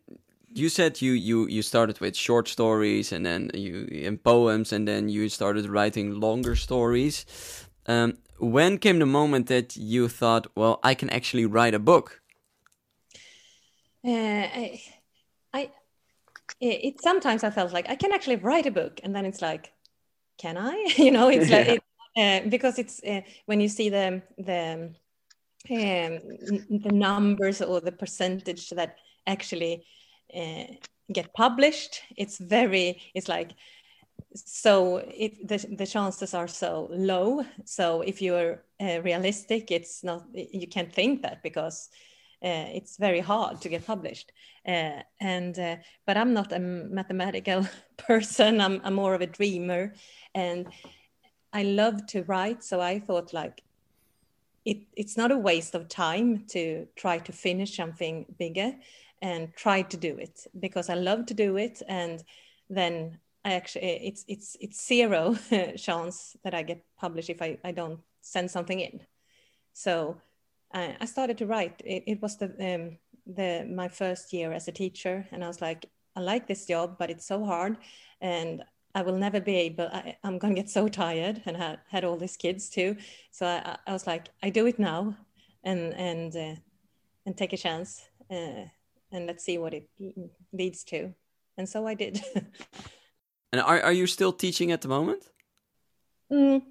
you 0.54 0.68
said 0.68 1.02
you 1.02 1.12
you 1.12 1.46
you 1.48 1.62
started 1.62 2.00
with 2.00 2.16
short 2.16 2.48
stories 2.48 3.12
and 3.12 3.26
then 3.26 3.50
you 3.54 3.86
in 3.90 4.18
poems 4.18 4.72
and 4.72 4.88
then 4.88 5.08
you 5.08 5.28
started 5.28 5.68
writing 5.68 6.20
longer 6.20 6.56
stories. 6.56 7.26
Um, 7.86 8.14
when 8.38 8.78
came 8.78 8.98
the 8.98 9.06
moment 9.06 9.46
that 9.48 9.76
you 9.76 10.08
thought, 10.08 10.46
well, 10.54 10.80
I 10.82 10.94
can 10.94 11.10
actually 11.10 11.46
write 11.46 11.74
a 11.74 11.78
book? 11.78 12.20
Uh, 14.04 14.10
I, 14.10 14.82
I, 15.56 15.70
it, 16.60 17.00
sometimes 17.00 17.44
I 17.44 17.50
felt 17.50 17.72
like 17.72 17.88
I 17.88 17.96
can 17.96 18.12
actually 18.12 18.36
write 18.36 18.66
a 18.66 18.70
book, 18.70 19.00
and 19.02 19.14
then 19.14 19.24
it's 19.24 19.42
like, 19.42 19.72
can 20.38 20.56
I? 20.56 20.94
you 20.96 21.10
know, 21.10 21.28
it's 21.28 21.50
like 21.50 21.68
it, 21.68 21.82
uh, 22.16 22.48
because 22.48 22.78
it's 22.78 23.02
uh, 23.04 23.22
when 23.46 23.60
you 23.60 23.68
see 23.68 23.88
the 23.90 24.22
the 24.38 24.94
um, 25.68 26.20
the 26.84 26.92
numbers 26.92 27.60
or 27.60 27.80
the 27.80 27.92
percentage 27.92 28.70
that 28.70 28.96
actually 29.26 29.84
uh, 30.34 30.64
get 31.12 31.32
published 31.34 32.02
it's 32.16 32.38
very 32.38 33.00
it's 33.14 33.28
like 33.28 33.50
so 34.34 34.98
it 34.98 35.48
the, 35.48 35.58
the 35.76 35.86
chances 35.86 36.34
are 36.34 36.48
so 36.48 36.88
low 36.90 37.44
so 37.64 38.00
if 38.02 38.20
you're 38.22 38.62
uh, 38.80 39.00
realistic 39.02 39.70
it's 39.70 40.04
not 40.04 40.24
you 40.32 40.66
can't 40.66 40.92
think 40.92 41.22
that 41.22 41.42
because 41.42 41.88
uh, 42.44 42.68
it's 42.74 42.96
very 42.96 43.20
hard 43.20 43.60
to 43.62 43.68
get 43.68 43.86
published. 43.86 44.32
Uh, 44.66 45.02
and 45.20 45.58
uh, 45.58 45.76
but 46.06 46.16
i'm 46.16 46.32
not 46.34 46.52
a 46.52 46.58
mathematical 46.58 47.66
person. 47.96 48.60
I'm, 48.60 48.80
I'm 48.84 48.94
more 48.94 49.14
of 49.14 49.20
a 49.20 49.26
dreamer. 49.26 49.94
And 50.34 50.68
i 51.52 51.62
love 51.62 52.06
to 52.08 52.22
write. 52.24 52.64
So 52.64 52.80
i 52.80 52.98
thought 52.98 53.32
like 53.32 53.62
it, 54.64 54.78
it's 54.96 55.16
not 55.16 55.30
a 55.30 55.38
waste 55.38 55.74
of 55.74 55.88
time 55.88 56.44
to 56.48 56.86
try 56.96 57.18
to 57.18 57.32
finish 57.32 57.76
something 57.76 58.26
bigger 58.36 58.74
and 59.22 59.54
try 59.54 59.82
to 59.82 59.96
do 59.96 60.18
it 60.18 60.46
because 60.58 60.90
I 60.90 60.94
love 60.94 61.26
to 61.26 61.34
do 61.34 61.56
it. 61.56 61.82
And 61.88 62.22
then 62.68 63.18
I 63.44 63.52
actually 63.52 63.84
it's 63.84 64.24
it's 64.26 64.56
it's 64.60 64.86
zero 64.86 65.36
chance 65.76 66.36
that 66.42 66.52
I 66.52 66.62
get 66.64 66.84
published 66.98 67.30
if 67.30 67.40
I, 67.40 67.58
I 67.64 67.70
don't 67.70 68.00
send 68.20 68.50
something 68.50 68.80
in. 68.80 69.00
So 69.72 70.20
uh, 70.76 70.92
I 71.00 71.06
started 71.06 71.38
to 71.38 71.46
write. 71.46 71.82
It, 71.84 72.04
it 72.06 72.22
was 72.22 72.36
the 72.36 72.46
um, 72.46 72.98
the 73.26 73.66
my 73.68 73.88
first 73.88 74.32
year 74.32 74.52
as 74.52 74.68
a 74.68 74.72
teacher, 74.72 75.26
and 75.32 75.42
I 75.44 75.48
was 75.48 75.60
like, 75.60 75.86
I 76.14 76.20
like 76.20 76.46
this 76.46 76.66
job, 76.66 76.96
but 76.98 77.10
it's 77.10 77.26
so 77.26 77.44
hard, 77.44 77.76
and 78.20 78.62
I 78.96 79.02
will 79.02 79.18
never 79.18 79.40
be 79.40 79.56
able, 79.56 79.88
I, 79.92 80.16
am 80.24 80.38
going 80.38 80.54
to 80.54 80.62
get 80.62 80.70
so 80.70 80.88
tired 80.88 81.42
and 81.44 81.54
had, 81.54 81.80
had 81.90 82.02
all 82.02 82.16
these 82.16 82.38
kids 82.38 82.70
too. 82.70 82.96
So 83.30 83.46
I, 83.46 83.76
I 83.86 83.92
was 83.92 84.06
like, 84.06 84.28
I 84.42 84.48
do 84.48 84.64
it 84.64 84.78
now 84.78 85.14
and, 85.62 85.92
and, 85.92 86.34
uh, 86.34 86.58
and 87.26 87.36
take 87.36 87.52
a 87.52 87.58
chance 87.58 88.08
uh, 88.30 88.64
and 89.12 89.26
let's 89.26 89.44
see 89.44 89.58
what 89.58 89.74
it 89.74 89.90
leads 90.50 90.82
to. 90.84 91.12
And 91.58 91.68
so 91.68 91.86
I 91.86 91.92
did. 91.92 92.24
and 93.52 93.60
are, 93.60 93.82
are 93.82 93.92
you 93.92 94.06
still 94.06 94.32
teaching 94.32 94.72
at 94.72 94.80
the 94.80 94.88
moment? 94.88 95.24
Mm, 96.32 96.62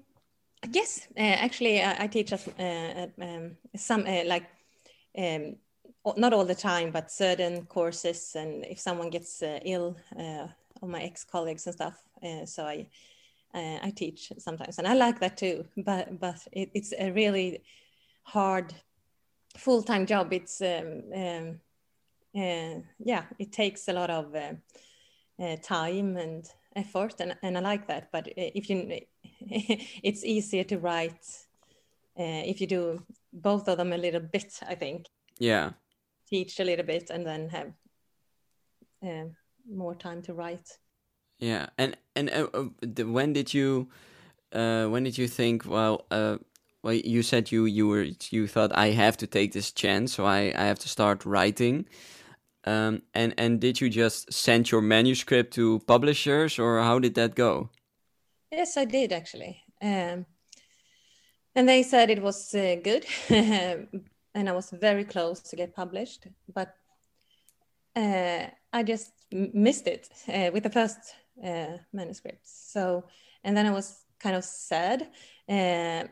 yes, 0.72 1.08
uh, 1.16 1.20
actually, 1.20 1.82
I, 1.82 2.04
I 2.04 2.06
teach 2.06 2.32
us 2.32 2.48
uh, 2.48 3.06
um, 3.20 3.56
some 3.76 4.06
uh, 4.06 4.24
like 4.24 4.46
um, 5.18 5.56
not 6.16 6.32
all 6.32 6.44
the 6.44 6.54
time, 6.54 6.90
but 6.90 7.10
certain 7.10 7.66
courses. 7.66 8.34
And 8.34 8.64
if 8.64 8.78
someone 8.80 9.10
gets 9.10 9.42
uh, 9.42 9.60
ill, 9.64 9.96
of 10.82 10.88
my 10.88 11.02
ex 11.02 11.24
colleagues 11.24 11.66
and 11.66 11.74
stuff, 11.74 12.02
uh, 12.22 12.46
so 12.46 12.64
I 12.64 12.86
uh, 13.54 13.78
I 13.82 13.92
teach 13.94 14.32
sometimes, 14.38 14.78
and 14.78 14.86
I 14.86 14.94
like 14.94 15.20
that 15.20 15.36
too. 15.36 15.64
But 15.76 16.20
but 16.20 16.46
it, 16.52 16.70
it's 16.74 16.92
a 16.98 17.10
really 17.10 17.62
hard 18.22 18.74
full 19.56 19.82
time 19.82 20.06
job. 20.06 20.32
It's 20.32 20.60
um, 20.60 21.02
um, 21.14 21.60
uh, 22.36 22.80
yeah, 22.98 23.24
it 23.38 23.52
takes 23.52 23.88
a 23.88 23.92
lot 23.92 24.10
of 24.10 24.34
uh, 24.34 24.52
uh, 25.42 25.56
time 25.62 26.16
and 26.16 26.46
effort, 26.74 27.14
and, 27.20 27.36
and 27.42 27.56
I 27.56 27.60
like 27.60 27.88
that. 27.88 28.10
But 28.12 28.28
if 28.36 28.68
you, 28.68 29.00
it's 29.40 30.24
easier 30.24 30.64
to 30.64 30.78
write 30.78 31.24
if 32.16 32.60
you 32.60 32.66
do 32.66 33.02
both 33.32 33.68
of 33.68 33.76
them 33.76 33.92
a 33.92 33.98
little 33.98 34.20
bit. 34.20 34.60
I 34.66 34.74
think. 34.74 35.06
Yeah. 35.38 35.72
Teach 36.28 36.58
a 36.60 36.64
little 36.64 36.86
bit 36.86 37.10
and 37.10 37.26
then 37.26 37.48
have 37.50 37.72
more 39.68 39.94
time 39.94 40.22
to 40.22 40.34
write. 40.34 40.78
Yeah, 41.38 41.66
and 41.76 41.96
and 42.14 42.30
uh, 42.30 42.48
uh 42.54 43.04
when 43.04 43.32
did 43.32 43.52
you 43.52 43.88
uh, 44.52 44.86
when 44.86 45.04
did 45.04 45.18
you 45.18 45.28
think? 45.28 45.66
Well, 45.66 46.06
uh, 46.10 46.38
well, 46.82 46.94
you 46.94 47.22
said 47.22 47.52
you 47.52 47.66
you 47.66 47.88
were 47.88 48.06
you 48.30 48.46
thought 48.46 48.76
I 48.76 48.90
have 48.90 49.16
to 49.18 49.26
take 49.26 49.52
this 49.52 49.72
chance, 49.72 50.14
so 50.14 50.24
I 50.24 50.52
I 50.56 50.64
have 50.64 50.78
to 50.80 50.88
start 50.88 51.26
writing. 51.26 51.86
Um, 52.64 53.02
and 53.14 53.34
and 53.38 53.60
did 53.60 53.80
you 53.80 53.88
just 53.90 54.32
send 54.32 54.70
your 54.70 54.82
manuscript 54.82 55.52
to 55.54 55.80
publishers, 55.86 56.58
or 56.58 56.80
how 56.82 56.98
did 56.98 57.14
that 57.14 57.34
go? 57.34 57.70
Yes, 58.56 58.78
I 58.78 58.86
did 58.86 59.12
actually. 59.12 59.62
Um, 59.82 60.24
and 61.54 61.68
they 61.68 61.82
said 61.82 62.08
it 62.08 62.22
was 62.22 62.54
uh, 62.54 62.76
good, 62.82 63.04
and 63.28 64.48
I 64.48 64.52
was 64.52 64.70
very 64.70 65.04
close 65.04 65.40
to 65.40 65.56
get 65.56 65.76
published, 65.76 66.26
but 66.54 66.74
uh, 67.94 68.46
I 68.72 68.82
just 68.82 69.12
missed 69.30 69.86
it 69.86 70.08
uh, 70.28 70.50
with 70.54 70.62
the 70.62 70.70
first 70.70 70.98
uh, 71.44 71.76
manuscripts. 71.92 72.70
So, 72.72 73.04
and 73.44 73.54
then 73.54 73.66
I 73.66 73.72
was 73.72 74.04
kind 74.18 74.36
of 74.36 74.44
sad. 74.44 75.02
Uh, 75.46 76.04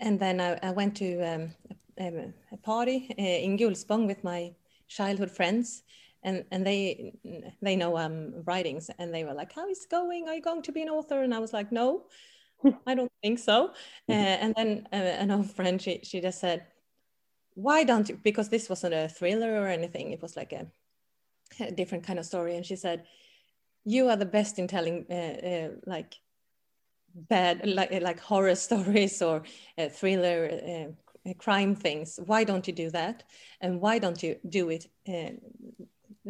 and 0.00 0.18
then 0.18 0.40
I, 0.40 0.58
I 0.62 0.72
went 0.72 0.96
to 0.96 1.22
um, 1.22 1.54
a, 2.00 2.32
a, 2.50 2.56
party 2.56 3.14
uh, 3.16 3.22
in 3.22 3.56
Gullspång 3.56 4.08
with 4.08 4.24
my 4.24 4.52
childhood 4.88 5.30
friends. 5.30 5.84
And, 6.22 6.44
and 6.50 6.66
they 6.66 7.14
they 7.62 7.76
know 7.76 7.96
I'm 7.96 8.42
writing 8.44 8.80
and 8.98 9.14
they 9.14 9.24
were 9.24 9.32
like, 9.32 9.52
how 9.52 9.68
is 9.68 9.84
it 9.84 9.90
going? 9.90 10.28
Are 10.28 10.34
you 10.34 10.42
going 10.42 10.62
to 10.62 10.72
be 10.72 10.82
an 10.82 10.90
author? 10.90 11.22
And 11.22 11.34
I 11.34 11.38
was 11.38 11.52
like, 11.52 11.72
no, 11.72 12.06
I 12.86 12.94
don't 12.94 13.12
think 13.22 13.38
so. 13.38 13.70
Uh, 14.08 14.12
and 14.12 14.54
then 14.56 14.86
uh, 14.92 14.96
an 14.96 15.30
old 15.30 15.50
friend, 15.50 15.80
she, 15.80 16.00
she 16.02 16.20
just 16.20 16.40
said, 16.40 16.66
why 17.54 17.84
don't 17.84 18.08
you, 18.08 18.18
because 18.22 18.48
this 18.48 18.68
wasn't 18.68 18.94
a 18.94 19.08
thriller 19.08 19.60
or 19.60 19.68
anything. 19.68 20.12
It 20.12 20.22
was 20.22 20.36
like 20.36 20.52
a, 20.52 20.66
a 21.58 21.70
different 21.70 22.04
kind 22.04 22.18
of 22.18 22.26
story. 22.26 22.56
And 22.56 22.66
she 22.66 22.76
said, 22.76 23.06
you 23.84 24.08
are 24.08 24.16
the 24.16 24.26
best 24.26 24.58
in 24.58 24.68
telling 24.68 25.06
uh, 25.10 25.14
uh, 25.14 25.68
like 25.86 26.16
bad 27.14 27.66
like 27.66 27.90
like 28.02 28.20
horror 28.20 28.54
stories 28.68 29.20
or 29.22 29.42
uh, 29.78 29.88
thriller 29.88 30.50
uh, 31.26 31.34
crime 31.38 31.74
things 31.74 32.18
why 32.26 32.44
don't 32.44 32.66
you 32.66 32.72
do 32.72 32.90
that 32.90 33.24
and 33.60 33.80
why 33.80 33.98
don't 33.98 34.22
you 34.22 34.36
do 34.48 34.70
it 34.70 34.86
uh, 35.08 35.30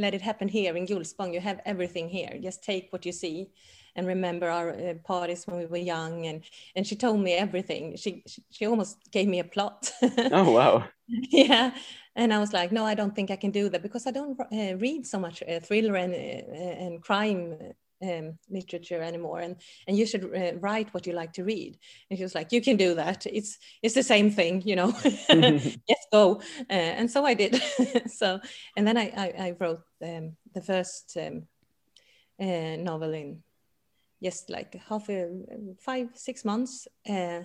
let 0.01 0.15
it 0.15 0.23
happen 0.23 0.49
here 0.49 0.77
in 0.77 0.87
Gullspång 0.87 1.33
you 1.33 1.41
have 1.41 1.61
everything 1.65 2.09
here. 2.09 2.39
Just 2.43 2.65
take 2.65 2.89
what 2.93 3.07
you 3.07 3.13
see 3.13 3.51
and 3.97 4.07
remember 4.07 4.49
our 4.49 4.71
uh, 4.71 4.95
parties 5.05 5.47
when 5.47 5.59
we 5.59 5.67
were 5.67 5.77
young 5.77 6.27
and 6.27 6.43
and 6.77 6.87
she 6.87 6.97
told 6.97 7.21
me 7.21 7.33
everything. 7.33 7.97
She 7.97 8.23
she, 8.27 8.43
she 8.51 8.67
almost 8.67 8.97
gave 9.13 9.29
me 9.29 9.41
a 9.41 9.45
plot. 9.45 9.93
Oh 10.33 10.51
wow. 10.53 10.85
Yeah. 11.09 11.73
And 12.17 12.33
I 12.33 12.39
was 12.39 12.53
like, 12.53 12.73
no, 12.73 12.85
I 12.85 12.95
don't 12.95 13.15
think 13.15 13.31
I 13.31 13.37
can 13.37 13.51
do 13.51 13.69
that 13.69 13.83
because 13.83 14.07
I 14.07 14.11
don't 14.13 14.39
uh, 14.41 14.77
read 14.77 15.07
so 15.07 15.19
much 15.19 15.43
uh, 15.43 15.61
thriller 15.61 15.97
and 15.97 16.15
uh, 16.15 16.85
and 16.85 17.03
crime 17.03 17.57
um, 18.03 18.39
literature 18.49 19.03
anymore. 19.03 19.41
And 19.41 19.57
and 19.87 19.97
you 19.97 20.07
should 20.07 20.25
uh, 20.25 20.59
write 20.59 20.93
what 20.95 21.07
you 21.07 21.13
like 21.13 21.33
to 21.35 21.45
read. 21.45 21.79
And 22.09 22.19
she 22.19 22.23
was 22.23 22.35
like, 22.35 22.53
you 22.53 22.61
can 22.61 22.77
do 22.77 22.95
that. 22.95 23.27
It's 23.27 23.59
it's 23.83 23.95
the 23.95 24.03
same 24.03 24.31
thing, 24.31 24.63
you 24.63 24.77
know. 24.77 24.95
yes, 25.29 26.07
go. 26.13 26.41
Uh, 26.69 26.93
and 26.99 27.11
so 27.11 27.25
I 27.25 27.35
did. 27.35 27.61
so 28.07 28.41
and 28.77 28.87
then 28.87 28.97
I 28.97 29.13
I, 29.17 29.27
I 29.47 29.57
wrote 29.59 29.83
um, 30.03 30.37
the 30.55 30.63
first 30.63 31.17
um, 31.21 31.47
uh, 32.41 32.77
novel 32.77 33.15
in 33.15 33.43
just 34.23 34.51
like 34.51 34.75
half 34.89 35.09
a 35.09 35.29
five 35.79 36.09
six 36.15 36.45
months 36.45 36.87
uh, 37.09 37.43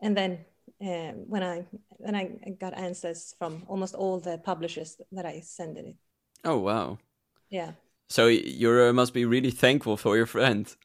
and 0.00 0.16
then 0.16 0.44
uh, 0.82 1.12
when 1.28 1.42
i 1.42 1.64
when 1.90 2.14
i 2.14 2.30
got 2.60 2.76
answers 2.76 3.34
from 3.38 3.62
almost 3.68 3.94
all 3.94 4.20
the 4.20 4.38
publishers 4.38 5.00
that 5.12 5.26
i 5.26 5.40
sent 5.40 5.78
it 5.78 5.94
oh 6.44 6.58
wow 6.58 6.98
yeah 7.50 7.72
so 8.08 8.26
you 8.26 8.70
uh, 8.70 8.92
must 8.92 9.12
be 9.12 9.24
really 9.24 9.50
thankful 9.50 9.96
for 9.96 10.16
your 10.16 10.26
friend 10.26 10.76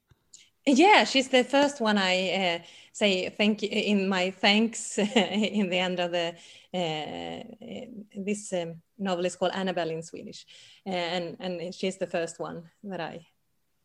yeah 0.66 1.04
she's 1.04 1.30
the 1.30 1.44
first 1.44 1.82
one 1.82 1.98
i 1.98 2.32
uh, 2.32 2.60
say 2.94 3.30
thank 3.30 3.62
you 3.62 3.70
in 3.70 4.08
my 4.10 4.32
thanks 4.32 4.98
in 5.60 5.70
the 5.70 5.80
end 5.80 6.00
of 6.00 6.12
the 6.12 6.36
uh, 6.74 7.44
this 8.16 8.54
um, 8.54 8.82
novel 8.98 9.26
is 9.26 9.36
called 9.36 9.52
annabelle 9.54 9.90
in 9.90 10.04
swedish 10.04 10.46
uh, 10.86 10.90
and 10.90 11.38
and 11.40 11.74
she's 11.74 11.98
the 11.98 12.08
first 12.08 12.40
one 12.40 12.64
that 12.84 13.02
i 13.02 13.26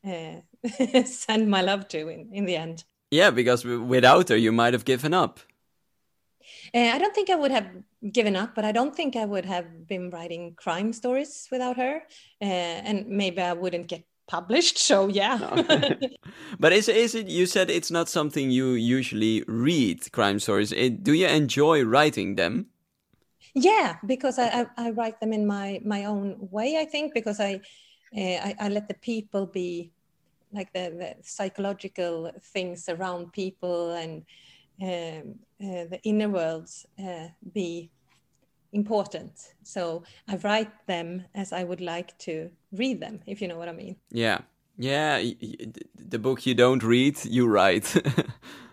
uh, 0.07 0.41
send 1.05 1.51
my 1.51 1.63
love 1.63 1.89
to 1.89 2.09
in, 2.09 2.29
in 2.33 2.45
the 2.45 2.57
end. 2.57 2.85
Yeah, 3.11 3.31
because 3.31 3.65
without 3.65 4.29
her, 4.29 4.37
you 4.37 4.53
might 4.53 4.73
have 4.75 4.85
given 4.85 5.15
up. 5.15 5.41
Uh, 6.75 6.91
I 6.95 6.99
don't 6.99 7.15
think 7.15 7.31
I 7.31 7.35
would 7.35 7.51
have 7.51 7.69
given 8.13 8.37
up, 8.37 8.55
but 8.55 8.65
I 8.65 8.73
don't 8.73 8.95
think 8.95 9.17
I 9.17 9.25
would 9.25 9.45
have 9.45 9.87
been 9.87 10.11
writing 10.11 10.55
crime 10.57 10.93
stories 10.93 11.49
without 11.51 11.77
her. 11.77 12.03
Uh, 12.41 12.45
and 12.89 13.07
maybe 13.09 13.41
I 13.43 13.53
wouldn't 13.53 13.89
get 13.89 14.05
published. 14.27 14.79
So 14.79 15.09
yeah. 15.09 15.39
but 16.59 16.73
is 16.73 16.89
is 16.89 17.15
it? 17.15 17.29
You 17.29 17.47
said 17.47 17.71
it's 17.71 17.91
not 17.91 18.09
something 18.09 18.51
you 18.51 18.73
usually 18.73 19.45
read 19.47 20.11
crime 20.13 20.39
stories. 20.39 20.73
It, 20.73 21.05
do 21.05 21.13
you 21.13 21.27
enjoy 21.27 21.85
writing 21.85 22.37
them? 22.37 22.67
Yeah, 23.55 23.97
because 24.05 24.39
I, 24.39 24.67
I, 24.77 24.89
I 24.89 24.91
write 24.91 25.21
them 25.21 25.33
in 25.33 25.47
my 25.47 25.81
my 25.85 26.05
own 26.05 26.37
way. 26.51 26.79
I 26.79 26.85
think 26.85 27.15
because 27.15 27.41
I 27.41 27.61
uh, 28.17 28.39
I, 28.49 28.55
I, 28.61 28.69
let 28.69 28.89
the 28.89 28.95
people 28.95 29.47
be 29.47 29.91
like 30.53 30.73
the, 30.73 30.95
the 30.97 31.17
psychological 31.23 32.31
things 32.41 32.89
around 32.89 33.33
people 33.33 33.93
and 33.93 34.25
um, 34.81 35.35
uh, 35.65 35.87
the 35.91 36.01
inner 36.03 36.29
worlds 36.29 36.87
uh, 36.99 37.29
be 37.53 37.91
important. 38.73 39.55
So 39.63 40.03
I 40.29 40.37
write 40.37 40.87
them 40.87 41.25
as 41.35 41.53
I 41.53 41.65
would 41.65 41.81
like 41.81 42.17
to 42.19 42.51
read 42.73 43.01
them, 43.01 43.21
if 43.27 43.41
you 43.41 43.49
know 43.49 43.59
what 43.59 43.69
I 43.69 43.73
mean. 43.73 43.97
Yeah. 44.11 44.41
Yeah. 44.77 45.23
The 45.95 46.19
book 46.19 46.45
you 46.47 46.55
don't 46.55 46.83
read, 46.83 47.25
you 47.25 47.47
write. 47.47 47.95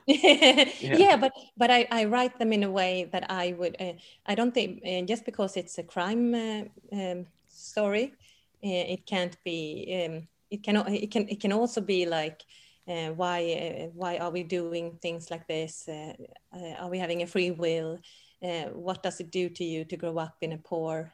yeah. 0.08 0.66
yeah. 0.82 1.16
but 1.16 1.32
but 1.58 1.70
I, 1.70 1.88
I 1.92 2.06
write 2.06 2.40
them 2.40 2.52
in 2.52 2.64
a 2.64 2.72
way 2.72 3.08
that 3.12 3.30
I 3.30 3.54
would 3.58 3.76
uh, 3.80 3.94
I 4.26 4.36
don't 4.36 4.54
think 4.54 4.84
just 5.08 5.26
because 5.26 5.56
it's 5.58 5.78
a 5.78 5.84
crime 5.84 6.34
uh, 6.34 6.64
um, 6.92 7.28
story 7.48 8.14
uh, 8.64 8.86
it 8.94 9.06
can't 9.06 9.38
be 9.44 10.06
um, 10.06 10.28
it 10.50 10.64
can 10.64 10.76
it 10.88 11.12
can 11.12 11.28
it 11.30 11.40
can 11.40 11.54
also 11.54 11.82
be 11.82 12.06
like 12.06 12.42
uh, 12.88 13.10
why 13.10 13.40
uh, 13.54 13.88
why 13.94 14.18
are 14.18 14.32
we 14.32 14.44
doing 14.44 14.98
things 15.02 15.30
like 15.30 15.48
this? 15.48 15.88
Uh, 15.88 16.14
uh 16.54 16.74
are 16.80 16.90
we 16.90 17.00
having 17.00 17.22
a 17.22 17.28
free 17.28 17.52
will? 17.52 18.00
Uh, 18.44 18.70
what 18.74 19.04
does 19.04 19.20
it 19.20 19.32
do 19.32 19.50
to 19.50 19.64
you 19.64 19.86
to 19.86 19.98
grow 19.98 20.18
up 20.18 20.36
in 20.42 20.54
a 20.54 20.58
poor 20.58 21.14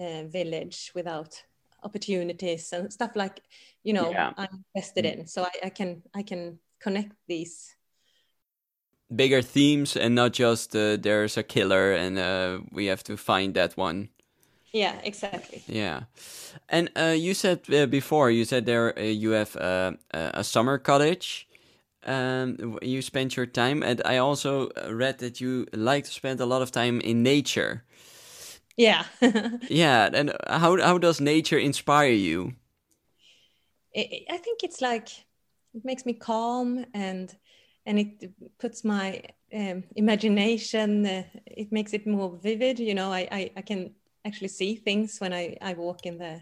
uh, 0.00 0.22
village 0.24 0.92
without 0.94 1.42
opportunities 1.82 2.72
and 2.72 2.90
stuff 2.90 3.10
like 3.14 3.42
you 3.82 3.92
know 3.92 4.10
yeah. 4.10 4.32
i'm 4.38 4.64
invested 4.74 5.04
in? 5.04 5.26
So 5.26 5.42
I, 5.42 5.66
I, 5.66 5.68
can 5.68 6.02
i 6.14 6.22
can 6.22 6.58
connect 6.80 7.12
these. 7.28 7.76
Bigger 9.14 9.42
themes 9.42 9.96
and 9.96 10.14
not 10.14 10.32
just 10.32 10.74
uh, 10.74 10.96
there's 10.96 11.36
a 11.36 11.42
killer 11.42 11.92
and 11.92 12.18
uh, 12.18 12.60
we 12.72 12.86
have 12.86 13.04
to 13.04 13.16
find 13.16 13.54
that 13.54 13.76
one 13.76 14.08
yeah, 14.74 14.96
exactly. 15.02 15.62
Yeah, 15.68 16.02
and 16.68 16.90
uh, 16.96 17.14
you 17.16 17.34
said 17.34 17.60
uh, 17.72 17.86
before 17.86 18.30
you 18.30 18.44
said 18.44 18.66
there 18.66 18.98
uh, 18.98 19.02
you 19.02 19.30
have 19.30 19.56
uh, 19.56 19.92
a 20.12 20.44
summer 20.44 20.78
cottage. 20.78 21.48
Um, 22.06 22.78
you 22.82 23.00
spend 23.02 23.34
your 23.36 23.46
time, 23.46 23.82
and 23.82 24.02
I 24.04 24.18
also 24.18 24.68
uh, 24.70 24.94
read 24.94 25.18
that 25.20 25.40
you 25.40 25.66
like 25.72 26.04
to 26.04 26.10
spend 26.10 26.40
a 26.40 26.46
lot 26.46 26.62
of 26.62 26.70
time 26.70 27.00
in 27.00 27.22
nature. 27.22 27.84
Yeah. 28.76 29.04
yeah, 29.68 30.10
and 30.12 30.32
how 30.48 30.80
how 30.80 30.98
does 30.98 31.20
nature 31.20 31.58
inspire 31.58 32.12
you? 32.12 32.54
I 33.96 34.38
think 34.38 34.64
it's 34.64 34.80
like 34.80 35.08
it 35.74 35.84
makes 35.84 36.04
me 36.04 36.14
calm 36.14 36.84
and 36.94 37.34
and 37.86 37.98
it 37.98 38.32
puts 38.58 38.84
my 38.84 39.22
um, 39.54 39.84
imagination. 39.94 41.06
Uh, 41.06 41.24
it 41.46 41.70
makes 41.70 41.92
it 41.92 42.06
more 42.06 42.36
vivid. 42.42 42.78
You 42.80 42.94
know, 42.94 43.12
I, 43.12 43.28
I 43.30 43.50
I 43.56 43.62
can 43.62 43.94
actually 44.24 44.48
see 44.48 44.76
things 44.76 45.18
when 45.20 45.32
I, 45.32 45.56
I 45.60 45.74
walk 45.74 46.06
in 46.06 46.18
the 46.18 46.40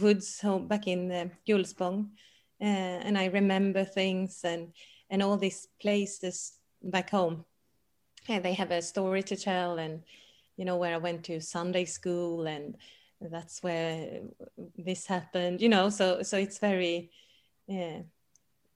woods 0.00 0.40
home 0.40 0.68
back 0.68 0.86
in 0.86 1.10
uh, 1.10 1.28
Gullspång. 1.46 2.08
Uh, 2.60 2.64
and 3.04 3.16
I 3.16 3.26
remember 3.26 3.84
things 3.84 4.40
and, 4.44 4.72
and 5.08 5.22
all 5.22 5.36
these 5.36 5.66
places 5.80 6.52
back 6.82 7.10
home. 7.10 7.44
And 8.28 8.44
they 8.44 8.52
have 8.54 8.70
a 8.70 8.82
story 8.82 9.22
to 9.24 9.36
tell 9.36 9.78
and, 9.78 10.02
you 10.56 10.64
know, 10.64 10.76
where 10.76 10.94
I 10.94 10.98
went 10.98 11.24
to 11.24 11.40
Sunday 11.40 11.86
school 11.86 12.46
and 12.46 12.76
that's 13.20 13.62
where 13.62 14.20
this 14.76 15.06
happened, 15.06 15.60
you 15.60 15.68
know, 15.68 15.90
so, 15.90 16.22
so 16.22 16.36
it's 16.36 16.58
very 16.58 17.10
uh, 17.70 18.02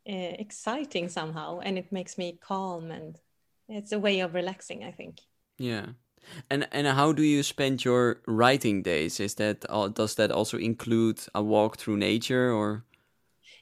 uh, 0.09 0.35
exciting 0.39 1.09
somehow 1.09 1.61
and 1.61 1.79
it 1.79 1.93
makes 1.93 2.19
me 2.19 2.39
calm 2.41 2.91
and 2.91 3.19
it's 3.69 3.93
a 3.93 3.99
way 3.99 4.21
of 4.21 4.35
relaxing, 4.35 4.85
I 4.85 4.91
think. 4.91 5.21
Yeah. 5.59 5.87
And 6.51 6.67
and 6.73 6.87
how 6.87 7.13
do 7.13 7.23
you 7.23 7.43
spend 7.43 7.85
your 7.85 8.21
writing 8.27 8.83
days? 8.83 9.21
Is 9.21 9.35
that 9.35 9.65
does 9.95 10.15
that 10.15 10.31
also 10.31 10.59
include 10.59 11.21
a 11.35 11.43
walk 11.43 11.79
through 11.79 11.97
nature 11.97 12.53
or? 12.53 12.85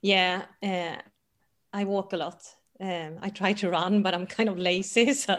Yeah, 0.03 0.43
uh, 0.63 0.97
I 1.73 1.85
walk 1.85 2.13
a 2.13 2.17
lot. 2.17 2.43
Um, 2.81 3.19
I 3.23 3.29
try 3.29 3.53
to 3.53 3.71
run, 3.71 4.03
but 4.03 4.15
I'm 4.15 4.27
kind 4.27 4.49
of 4.49 4.59
lazy, 4.59 5.15
so 5.15 5.37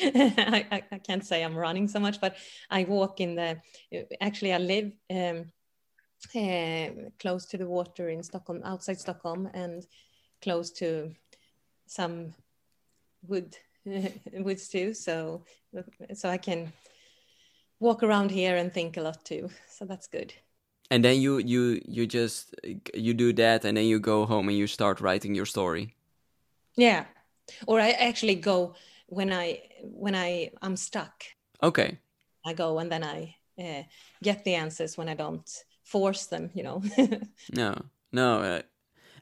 I, 0.00 0.82
I, 0.92 0.98
can't 0.98 1.24
say 1.24 1.42
I'm 1.42 1.56
running 1.56 1.88
so 1.88 1.98
much. 1.98 2.20
But 2.20 2.36
I 2.70 2.84
walk 2.84 3.20
in 3.20 3.36
the. 3.36 3.60
Actually, 4.20 4.52
I 4.52 4.58
live 4.58 4.92
um, 5.10 5.50
uh, 6.36 7.08
close 7.18 7.46
to 7.46 7.56
the 7.56 7.66
water 7.66 8.10
in 8.10 8.22
Stockholm, 8.22 8.60
outside 8.64 9.00
Stockholm, 9.00 9.48
and 9.54 9.86
close 10.42 10.70
to 10.72 11.14
some 11.86 12.34
wood 13.26 13.56
woods 14.32 14.68
too. 14.68 14.94
So 14.94 15.44
so 16.14 16.28
I 16.28 16.38
can 16.38 16.72
walk 17.80 18.02
around 18.02 18.30
here 18.30 18.56
and 18.56 18.72
think 18.72 18.96
a 18.96 19.00
lot 19.00 19.24
too. 19.24 19.50
So 19.68 19.84
that's 19.84 20.06
good. 20.06 20.34
And 20.90 21.04
then 21.04 21.20
you 21.20 21.38
you 21.38 21.80
you 21.86 22.06
just 22.06 22.54
you 22.94 23.14
do 23.14 23.32
that, 23.32 23.64
and 23.64 23.76
then 23.76 23.86
you 23.86 23.98
go 23.98 24.26
home 24.26 24.48
and 24.48 24.58
you 24.58 24.66
start 24.66 25.00
writing 25.00 25.34
your 25.34 25.46
story. 25.46 25.94
Yeah, 26.76 27.04
or 27.66 27.80
I 27.80 27.90
actually 27.90 28.34
go 28.34 28.74
when 29.06 29.32
I 29.32 29.62
when 29.82 30.14
I 30.14 30.50
I'm 30.62 30.76
stuck. 30.76 31.24
Okay. 31.62 31.98
I 32.46 32.52
go 32.52 32.78
and 32.78 32.90
then 32.90 33.02
I 33.02 33.36
uh, 33.58 33.82
get 34.22 34.44
the 34.44 34.54
answers 34.54 34.98
when 34.98 35.08
I 35.08 35.14
don't 35.14 35.64
force 35.82 36.26
them. 36.26 36.50
You 36.54 36.64
know. 36.64 36.82
no, 37.52 37.74
no. 38.12 38.40
Uh, 38.40 38.62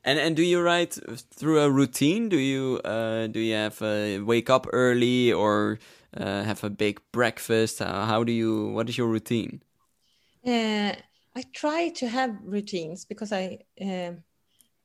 and 0.05 0.19
and 0.19 0.37
do 0.37 0.43
you 0.43 0.61
write 0.61 0.99
through 1.31 1.61
a 1.61 1.71
routine? 1.71 2.29
Do 2.29 2.39
you 2.39 2.81
uh, 2.85 3.29
do 3.29 3.41
you 3.41 3.55
have 3.55 3.81
a 3.83 4.19
wake 4.19 4.51
up 4.51 4.67
early 4.73 5.33
or 5.33 5.79
uh, 6.17 6.43
have 6.43 6.65
a 6.65 6.71
big 6.71 7.01
breakfast? 7.13 7.81
Uh, 7.81 8.05
how 8.07 8.25
do 8.25 8.33
you? 8.33 8.69
What 8.69 8.89
is 8.89 8.99
your 8.99 9.09
routine? 9.09 9.63
Uh, 10.45 10.95
I 11.37 11.45
try 11.53 11.91
to 11.91 12.09
have 12.09 12.37
routines 12.43 13.05
because 13.05 13.33
I 13.33 13.59
um, 13.81 14.25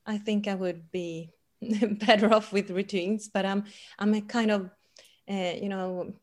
I 0.05 0.19
think 0.19 0.47
I 0.47 0.55
would 0.55 0.91
be 0.91 1.31
better 2.05 2.33
off 2.33 2.53
with 2.53 2.69
routines. 2.69 3.27
But 3.27 3.45
I'm 3.45 3.65
I'm 3.97 4.13
a 4.13 4.21
kind 4.21 4.51
of 4.51 4.69
uh, 5.29 5.53
you 5.59 5.69
know 5.69 6.13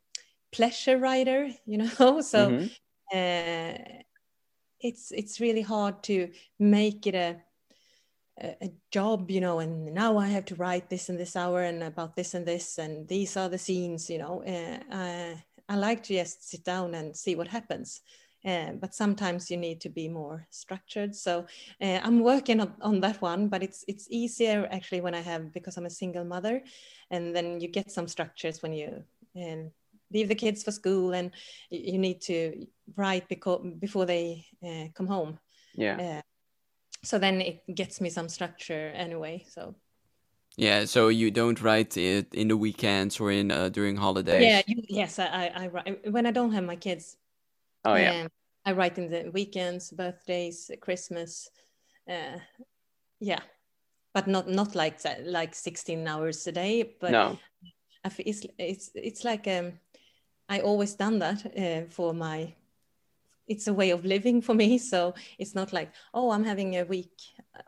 pleasure 0.53 0.99
writer, 0.99 1.51
you 1.67 1.79
know, 1.79 2.21
so. 2.21 2.51
Mm 2.51 2.59
-hmm. 2.59 2.71
it's 4.81 5.13
it's 5.13 5.41
really 5.41 5.63
hard 5.63 6.03
to 6.03 6.29
make 6.59 7.09
it 7.09 7.15
a 7.15 7.37
a 8.41 8.73
job 8.91 9.31
you 9.31 9.41
know 9.41 9.61
and 9.61 9.95
now 9.95 10.19
i 10.19 10.27
have 10.27 10.45
to 10.45 10.57
write 10.57 10.91
this 10.91 11.09
in 11.09 11.17
this 11.17 11.37
hour 11.37 11.63
and 11.63 11.83
about 11.83 12.17
this 12.17 12.35
and 12.35 12.45
this 12.45 12.79
and 12.79 13.07
these 13.07 13.37
are 13.37 13.49
the 13.49 13.59
scenes 13.59 14.11
you 14.11 14.19
know 14.19 14.43
uh, 14.43 15.35
i 15.69 15.77
like 15.77 16.03
to 16.03 16.15
just 16.15 16.49
sit 16.49 16.65
down 16.65 16.95
and 16.95 17.17
see 17.17 17.35
what 17.35 17.49
happens. 17.49 18.01
Uh, 18.47 18.73
but 18.73 18.95
sometimes 18.95 19.51
you 19.51 19.57
need 19.57 19.81
to 19.81 19.89
be 19.89 20.07
more 20.07 20.47
structured. 20.51 21.17
So 21.17 21.47
uh, 21.81 22.01
i'm 22.03 22.21
working 22.21 22.61
on, 22.61 22.75
on, 22.83 23.01
that 23.01 23.23
one 23.23 23.49
but 23.49 23.63
it's 23.63 23.87
it's 23.89 24.07
easier 24.11 24.69
actually 24.71 25.01
when 25.01 25.15
i 25.15 25.21
have 25.21 25.51
because 25.51 25.79
i'm 25.79 25.87
a 25.87 25.91
single 25.91 26.27
mother 26.27 26.63
and 27.11 27.35
then 27.35 27.59
you 27.59 27.69
get 27.69 27.91
some 27.91 28.07
structures 28.07 28.63
when 28.63 28.75
you 28.75 29.03
um, 29.37 29.71
leave 30.13 30.29
the 30.29 30.35
kids 30.35 30.63
for 30.63 30.73
school 30.73 31.15
and 31.15 31.31
you 31.71 31.97
need 31.97 32.21
to 32.21 32.67
write 32.97 33.27
because, 33.31 33.65
before 33.79 34.05
they 34.05 34.45
uh, 34.63 34.89
come 34.95 35.07
home. 35.07 35.39
Yeah 35.75 36.21
so 37.05 37.19
then 37.19 37.41
it 37.41 37.63
gets 37.75 38.01
me 38.01 38.11
some 38.11 38.29
structure 38.29 38.93
anyway 38.95 39.45
so 39.49 39.75
yeah 40.57 40.85
so 40.85 41.09
you 41.09 41.31
don't 41.31 41.61
write 41.63 41.97
it 41.97 42.33
in 42.35 42.49
the 42.49 42.57
weekends 42.57 43.21
or 43.21 43.31
in 43.31 43.51
uh, 43.51 43.69
during 43.69 43.97
holidays 43.97 44.43
yeah 44.43 44.63
you, 44.67 44.83
yes 44.89 45.19
I, 45.19 45.27
I, 45.27 45.65
I 45.65 45.67
write 45.69 46.13
when 46.13 46.27
i 46.27 46.31
don't 46.31 46.53
have 46.53 46.65
my 46.65 46.77
kids 46.77 47.17
oh 47.85 47.95
yeah 47.95 48.23
um, 48.23 48.29
i 48.65 48.73
write 48.73 48.99
in 48.99 49.11
the 49.11 49.31
weekends 49.33 49.91
birthdays 49.91 50.71
christmas 50.81 51.51
uh, 52.09 52.39
yeah 53.21 53.41
but 54.15 54.29
not 54.29 54.49
not 54.49 54.75
like 54.75 55.03
that, 55.03 55.27
like 55.27 55.55
16 55.55 56.07
hours 56.07 56.47
a 56.47 56.53
day. 56.53 56.95
But 57.01 57.11
no. 57.11 57.39
it's 58.19 58.47
it's 58.59 58.91
it's 58.95 59.25
like 59.25 59.47
um, 59.49 59.73
I 60.49 60.61
always 60.61 60.95
done 60.95 61.19
that 61.19 61.45
uh, 61.59 61.91
for 61.91 62.15
my. 62.15 62.55
It's 63.47 63.67
a 63.67 63.75
way 63.75 63.91
of 63.91 64.05
living 64.05 64.41
for 64.41 64.55
me, 64.55 64.79
so 64.79 65.15
it's 65.39 65.55
not 65.55 65.73
like 65.73 65.93
oh 66.13 66.31
I'm 66.31 66.45
having 66.45 66.77
a 66.77 66.85
week 66.85 67.13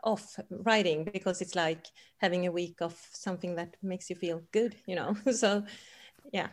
off 0.03 0.39
writing 0.49 1.09
because 1.11 1.41
it's 1.41 1.55
like 1.55 1.87
having 2.17 2.47
a 2.47 2.51
week 2.51 2.81
of 2.81 2.95
something 3.13 3.55
that 3.55 3.75
makes 3.81 4.09
you 4.09 4.15
feel 4.15 4.41
good, 4.51 4.75
you 4.85 4.95
know. 4.95 5.15
so, 5.31 5.63
yeah. 6.33 6.47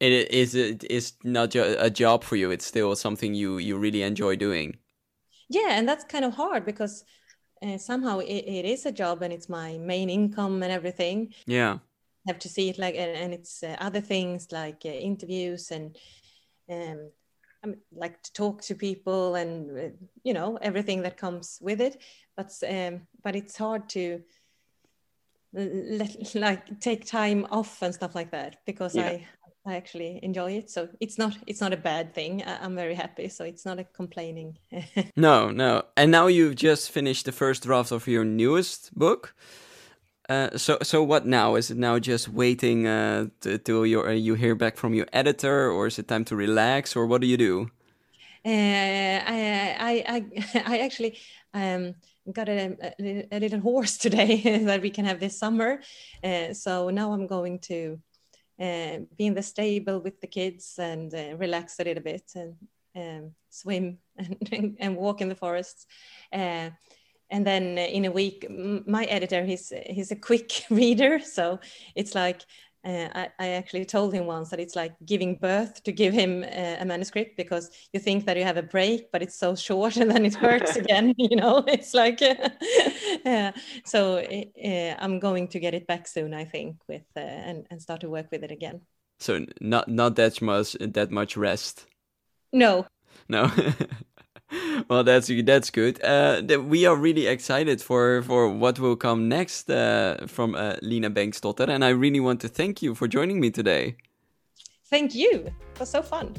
It 0.00 0.30
is 0.32 0.54
it 0.54 0.84
is 0.84 1.12
not 1.22 1.54
a 1.54 1.90
job 1.90 2.24
for 2.24 2.36
you. 2.36 2.50
It's 2.50 2.66
still 2.66 2.96
something 2.96 3.34
you 3.34 3.58
you 3.58 3.78
really 3.78 4.02
enjoy 4.02 4.36
doing. 4.36 4.78
Yeah, 5.48 5.70
and 5.70 5.88
that's 5.88 6.04
kind 6.04 6.24
of 6.24 6.34
hard 6.34 6.64
because 6.64 7.04
uh, 7.62 7.78
somehow 7.78 8.18
it, 8.18 8.44
it 8.46 8.64
is 8.64 8.86
a 8.86 8.92
job 8.92 9.22
and 9.22 9.32
it's 9.32 9.48
my 9.48 9.78
main 9.78 10.10
income 10.10 10.62
and 10.62 10.72
everything. 10.72 11.34
Yeah 11.46 11.78
have 12.26 12.38
to 12.38 12.48
see 12.48 12.68
it 12.68 12.78
like 12.78 12.94
and, 12.94 13.16
and 13.16 13.34
it's 13.34 13.62
uh, 13.62 13.76
other 13.80 14.00
things 14.00 14.52
like 14.52 14.82
uh, 14.84 14.88
interviews 14.88 15.70
and 15.70 15.96
um, 16.70 17.10
I 17.62 17.68
mean, 17.68 17.80
like 17.92 18.22
to 18.22 18.32
talk 18.32 18.62
to 18.62 18.74
people 18.74 19.34
and 19.34 19.78
uh, 19.78 19.82
you 20.24 20.34
know 20.34 20.58
everything 20.60 21.02
that 21.02 21.16
comes 21.16 21.58
with 21.60 21.80
it. 21.80 22.00
But 22.36 22.52
um, 22.68 23.02
but 23.22 23.36
it's 23.36 23.56
hard 23.56 23.88
to 23.90 24.22
let, 25.52 26.34
like 26.34 26.80
take 26.80 27.04
time 27.06 27.46
off 27.50 27.82
and 27.82 27.94
stuff 27.94 28.14
like 28.14 28.30
that 28.30 28.56
because 28.64 28.94
yeah. 28.94 29.06
I 29.06 29.26
I 29.64 29.76
actually 29.76 30.18
enjoy 30.22 30.52
it. 30.52 30.70
So 30.70 30.88
it's 30.98 31.18
not 31.18 31.36
it's 31.46 31.60
not 31.60 31.72
a 31.72 31.76
bad 31.76 32.14
thing. 32.14 32.42
I, 32.42 32.64
I'm 32.64 32.74
very 32.74 32.94
happy. 32.94 33.28
So 33.28 33.44
it's 33.44 33.64
not 33.64 33.78
a 33.78 33.84
complaining. 33.84 34.58
No 35.16 35.50
no. 35.50 35.84
And 35.96 36.10
now 36.10 36.26
you've 36.26 36.56
just 36.56 36.90
finished 36.90 37.26
the 37.26 37.32
first 37.32 37.62
draft 37.62 37.92
of 37.92 38.08
your 38.08 38.24
newest 38.24 38.92
book 38.94 39.34
uh, 40.32 40.56
so 40.56 40.78
so 40.82 41.02
what 41.02 41.26
now? 41.26 41.56
Is 41.56 41.70
it 41.70 41.76
now 41.76 41.98
just 41.98 42.28
waiting 42.28 42.86
uh, 42.86 43.26
till 43.64 43.84
you 43.86 44.02
uh, 44.02 44.10
you 44.10 44.34
hear 44.34 44.54
back 44.54 44.76
from 44.76 44.94
your 44.94 45.06
editor, 45.12 45.70
or 45.70 45.86
is 45.86 45.98
it 45.98 46.08
time 46.08 46.24
to 46.24 46.36
relax, 46.36 46.96
or 46.96 47.06
what 47.06 47.20
do 47.20 47.26
you 47.26 47.36
do? 47.36 47.70
Uh, 48.44 49.20
I, 49.28 49.76
I, 49.78 49.92
I 50.08 50.62
I 50.74 50.78
actually 50.78 51.18
um, 51.54 51.94
got 52.32 52.48
a, 52.48 52.76
a, 53.30 53.38
little 53.38 53.60
horse 53.60 53.98
today 53.98 54.58
that 54.64 54.82
we 54.82 54.90
can 54.90 55.04
have 55.04 55.20
this 55.20 55.38
summer. 55.38 55.80
Uh, 56.24 56.54
so 56.54 56.90
now 56.90 57.12
I'm 57.12 57.26
going 57.26 57.58
to 57.70 58.00
uh, 58.60 58.98
be 59.18 59.26
in 59.26 59.34
the 59.34 59.42
stable 59.42 60.00
with 60.00 60.20
the 60.20 60.26
kids 60.26 60.78
and 60.78 61.12
relax 61.38 61.78
a 61.78 61.84
little 61.84 62.02
bit 62.02 62.24
and 62.34 62.54
um, 62.96 63.34
swim 63.50 63.98
and, 64.52 64.76
and, 64.80 64.96
walk 64.96 65.20
in 65.20 65.28
the 65.28 65.34
forests 65.34 65.86
and 67.32 67.46
then 67.46 67.78
in 67.78 68.04
a 68.04 68.12
week 68.12 68.46
my 68.86 69.04
editor 69.04 69.44
he's 69.44 69.72
he's 69.86 70.12
a 70.12 70.16
quick 70.16 70.64
reader 70.70 71.18
so 71.18 71.58
it's 71.96 72.14
like 72.14 72.42
uh, 72.84 73.08
I, 73.14 73.28
I, 73.38 73.48
actually 73.50 73.84
told 73.84 74.12
him 74.12 74.26
once 74.26 74.50
that 74.50 74.58
it's 74.58 74.74
like 74.74 74.92
giving 75.06 75.36
birth 75.36 75.84
to 75.84 75.92
give 75.92 76.12
him 76.12 76.42
a, 76.42 76.78
a, 76.80 76.84
manuscript 76.84 77.36
because 77.36 77.70
you 77.92 78.00
think 78.00 78.26
that 78.26 78.36
you 78.36 78.42
have 78.42 78.56
a 78.56 78.62
break, 78.62 79.12
but 79.12 79.22
it's 79.22 79.38
so 79.38 79.54
short 79.54 79.96
and 79.98 80.10
then 80.10 80.26
it 80.26 80.34
hurts 80.34 80.74
again. 80.82 81.14
You 81.16 81.36
know, 81.36 81.64
it's 81.68 81.94
like 81.94 82.20
uh, 83.24 83.52
so. 83.84 84.18
Uh, 84.18 84.94
I'm 84.98 85.20
going 85.20 85.46
to 85.48 85.60
get 85.60 85.74
it 85.74 85.86
back 85.86 86.08
soon, 86.08 86.34
I 86.34 86.44
think, 86.44 86.76
with 86.88 87.04
uh, 87.16 87.20
and 87.20 87.66
and 87.70 87.80
start 87.80 88.00
to 88.00 88.10
work 88.10 88.32
with 88.32 88.42
it 88.42 88.50
again. 88.50 88.80
So 89.20 89.46
not 89.60 89.86
not 89.86 90.16
that 90.16 90.42
much 90.42 90.72
that 90.80 91.12
much 91.12 91.36
rest. 91.36 91.86
No. 92.52 92.86
No. 93.28 93.50
well, 94.88 95.04
that's 95.04 95.30
that's 95.44 95.70
good. 95.70 96.02
Uh, 96.02 96.42
we 96.68 96.86
are 96.86 96.96
really 96.96 97.26
excited 97.26 97.82
for 97.82 98.22
for 98.22 98.48
what 98.48 98.78
will 98.78 98.96
come 98.96 99.28
next 99.28 99.70
uh, 99.70 100.16
from 100.26 100.54
uh, 100.54 100.74
Lina 100.80 101.10
Bengtsdotter, 101.10 101.68
and 101.68 101.84
I 101.84 101.90
really 101.90 102.20
want 102.20 102.40
to 102.40 102.48
thank 102.48 102.82
you 102.82 102.94
for 102.94 103.08
joining 103.08 103.40
me 103.40 103.50
today. 103.50 103.96
Thank 104.90 105.14
you. 105.14 105.46
It 105.74 105.78
was 105.78 105.90
so 105.90 106.02
fun. 106.02 106.32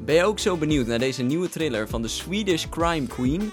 Ben 0.00 0.14
je 0.14 0.24
ook 0.24 0.38
zo 0.38 0.56
benieuwd 0.56 0.86
naar 0.86 0.98
deze 0.98 1.22
nieuwe 1.22 1.48
thriller 1.48 1.88
van 1.88 2.02
de 2.02 2.08
Swedish 2.08 2.68
Crime 2.68 3.06
Queen? 3.06 3.52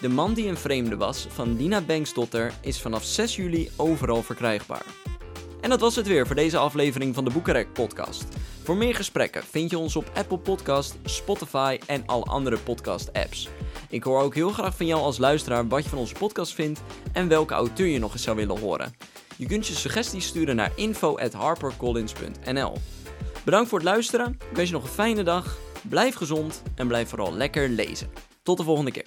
De 0.00 0.08
man 0.08 0.34
die 0.34 0.48
een 0.48 0.56
vreemde 0.56 0.96
was 0.96 1.26
van 1.28 1.56
Lina 1.56 1.80
Bengtsdotter 1.80 2.52
is 2.60 2.80
vanaf 2.80 3.04
6 3.04 3.36
juli 3.36 3.70
overal 3.76 4.22
verkrijgbaar. 4.22 4.86
En 5.60 5.70
dat 5.70 5.80
was 5.80 5.96
het 5.96 6.06
weer 6.06 6.26
voor 6.26 6.36
deze 6.36 6.58
aflevering 6.58 7.14
van 7.14 7.24
de 7.24 7.30
Boekenrek 7.30 7.72
podcast. 7.72 8.24
Voor 8.62 8.76
meer 8.76 8.94
gesprekken 8.94 9.42
vind 9.42 9.70
je 9.70 9.78
ons 9.78 9.96
op 9.96 10.10
Apple 10.14 10.38
Podcast, 10.38 10.96
Spotify 11.04 11.78
en 11.86 12.06
alle 12.06 12.24
andere 12.24 12.58
podcast 12.58 13.12
apps. 13.12 13.48
Ik 13.88 14.02
hoor 14.02 14.20
ook 14.20 14.34
heel 14.34 14.50
graag 14.50 14.76
van 14.76 14.86
jou 14.86 15.02
als 15.02 15.18
luisteraar 15.18 15.68
wat 15.68 15.82
je 15.82 15.88
van 15.88 15.98
onze 15.98 16.14
podcast 16.14 16.54
vindt 16.54 16.80
en 17.12 17.28
welke 17.28 17.54
auteur 17.54 17.86
je 17.86 17.98
nog 17.98 18.12
eens 18.12 18.22
zou 18.22 18.36
willen 18.36 18.58
horen. 18.58 18.94
Je 19.36 19.46
kunt 19.46 19.66
je 19.66 19.74
suggesties 19.74 20.26
sturen 20.26 20.56
naar 20.56 20.72
info@harpercollins.nl. 20.76 22.72
Bedankt 23.44 23.68
voor 23.68 23.78
het 23.78 23.88
luisteren. 23.88 24.38
Ik 24.50 24.56
wens 24.56 24.68
je 24.68 24.74
nog 24.74 24.84
een 24.84 24.90
fijne 24.90 25.22
dag. 25.22 25.58
Blijf 25.88 26.14
gezond 26.14 26.62
en 26.74 26.86
blijf 26.86 27.08
vooral 27.08 27.32
lekker 27.32 27.68
lezen. 27.68 28.10
Tot 28.42 28.56
de 28.56 28.64
volgende 28.64 28.90
keer. 28.90 29.06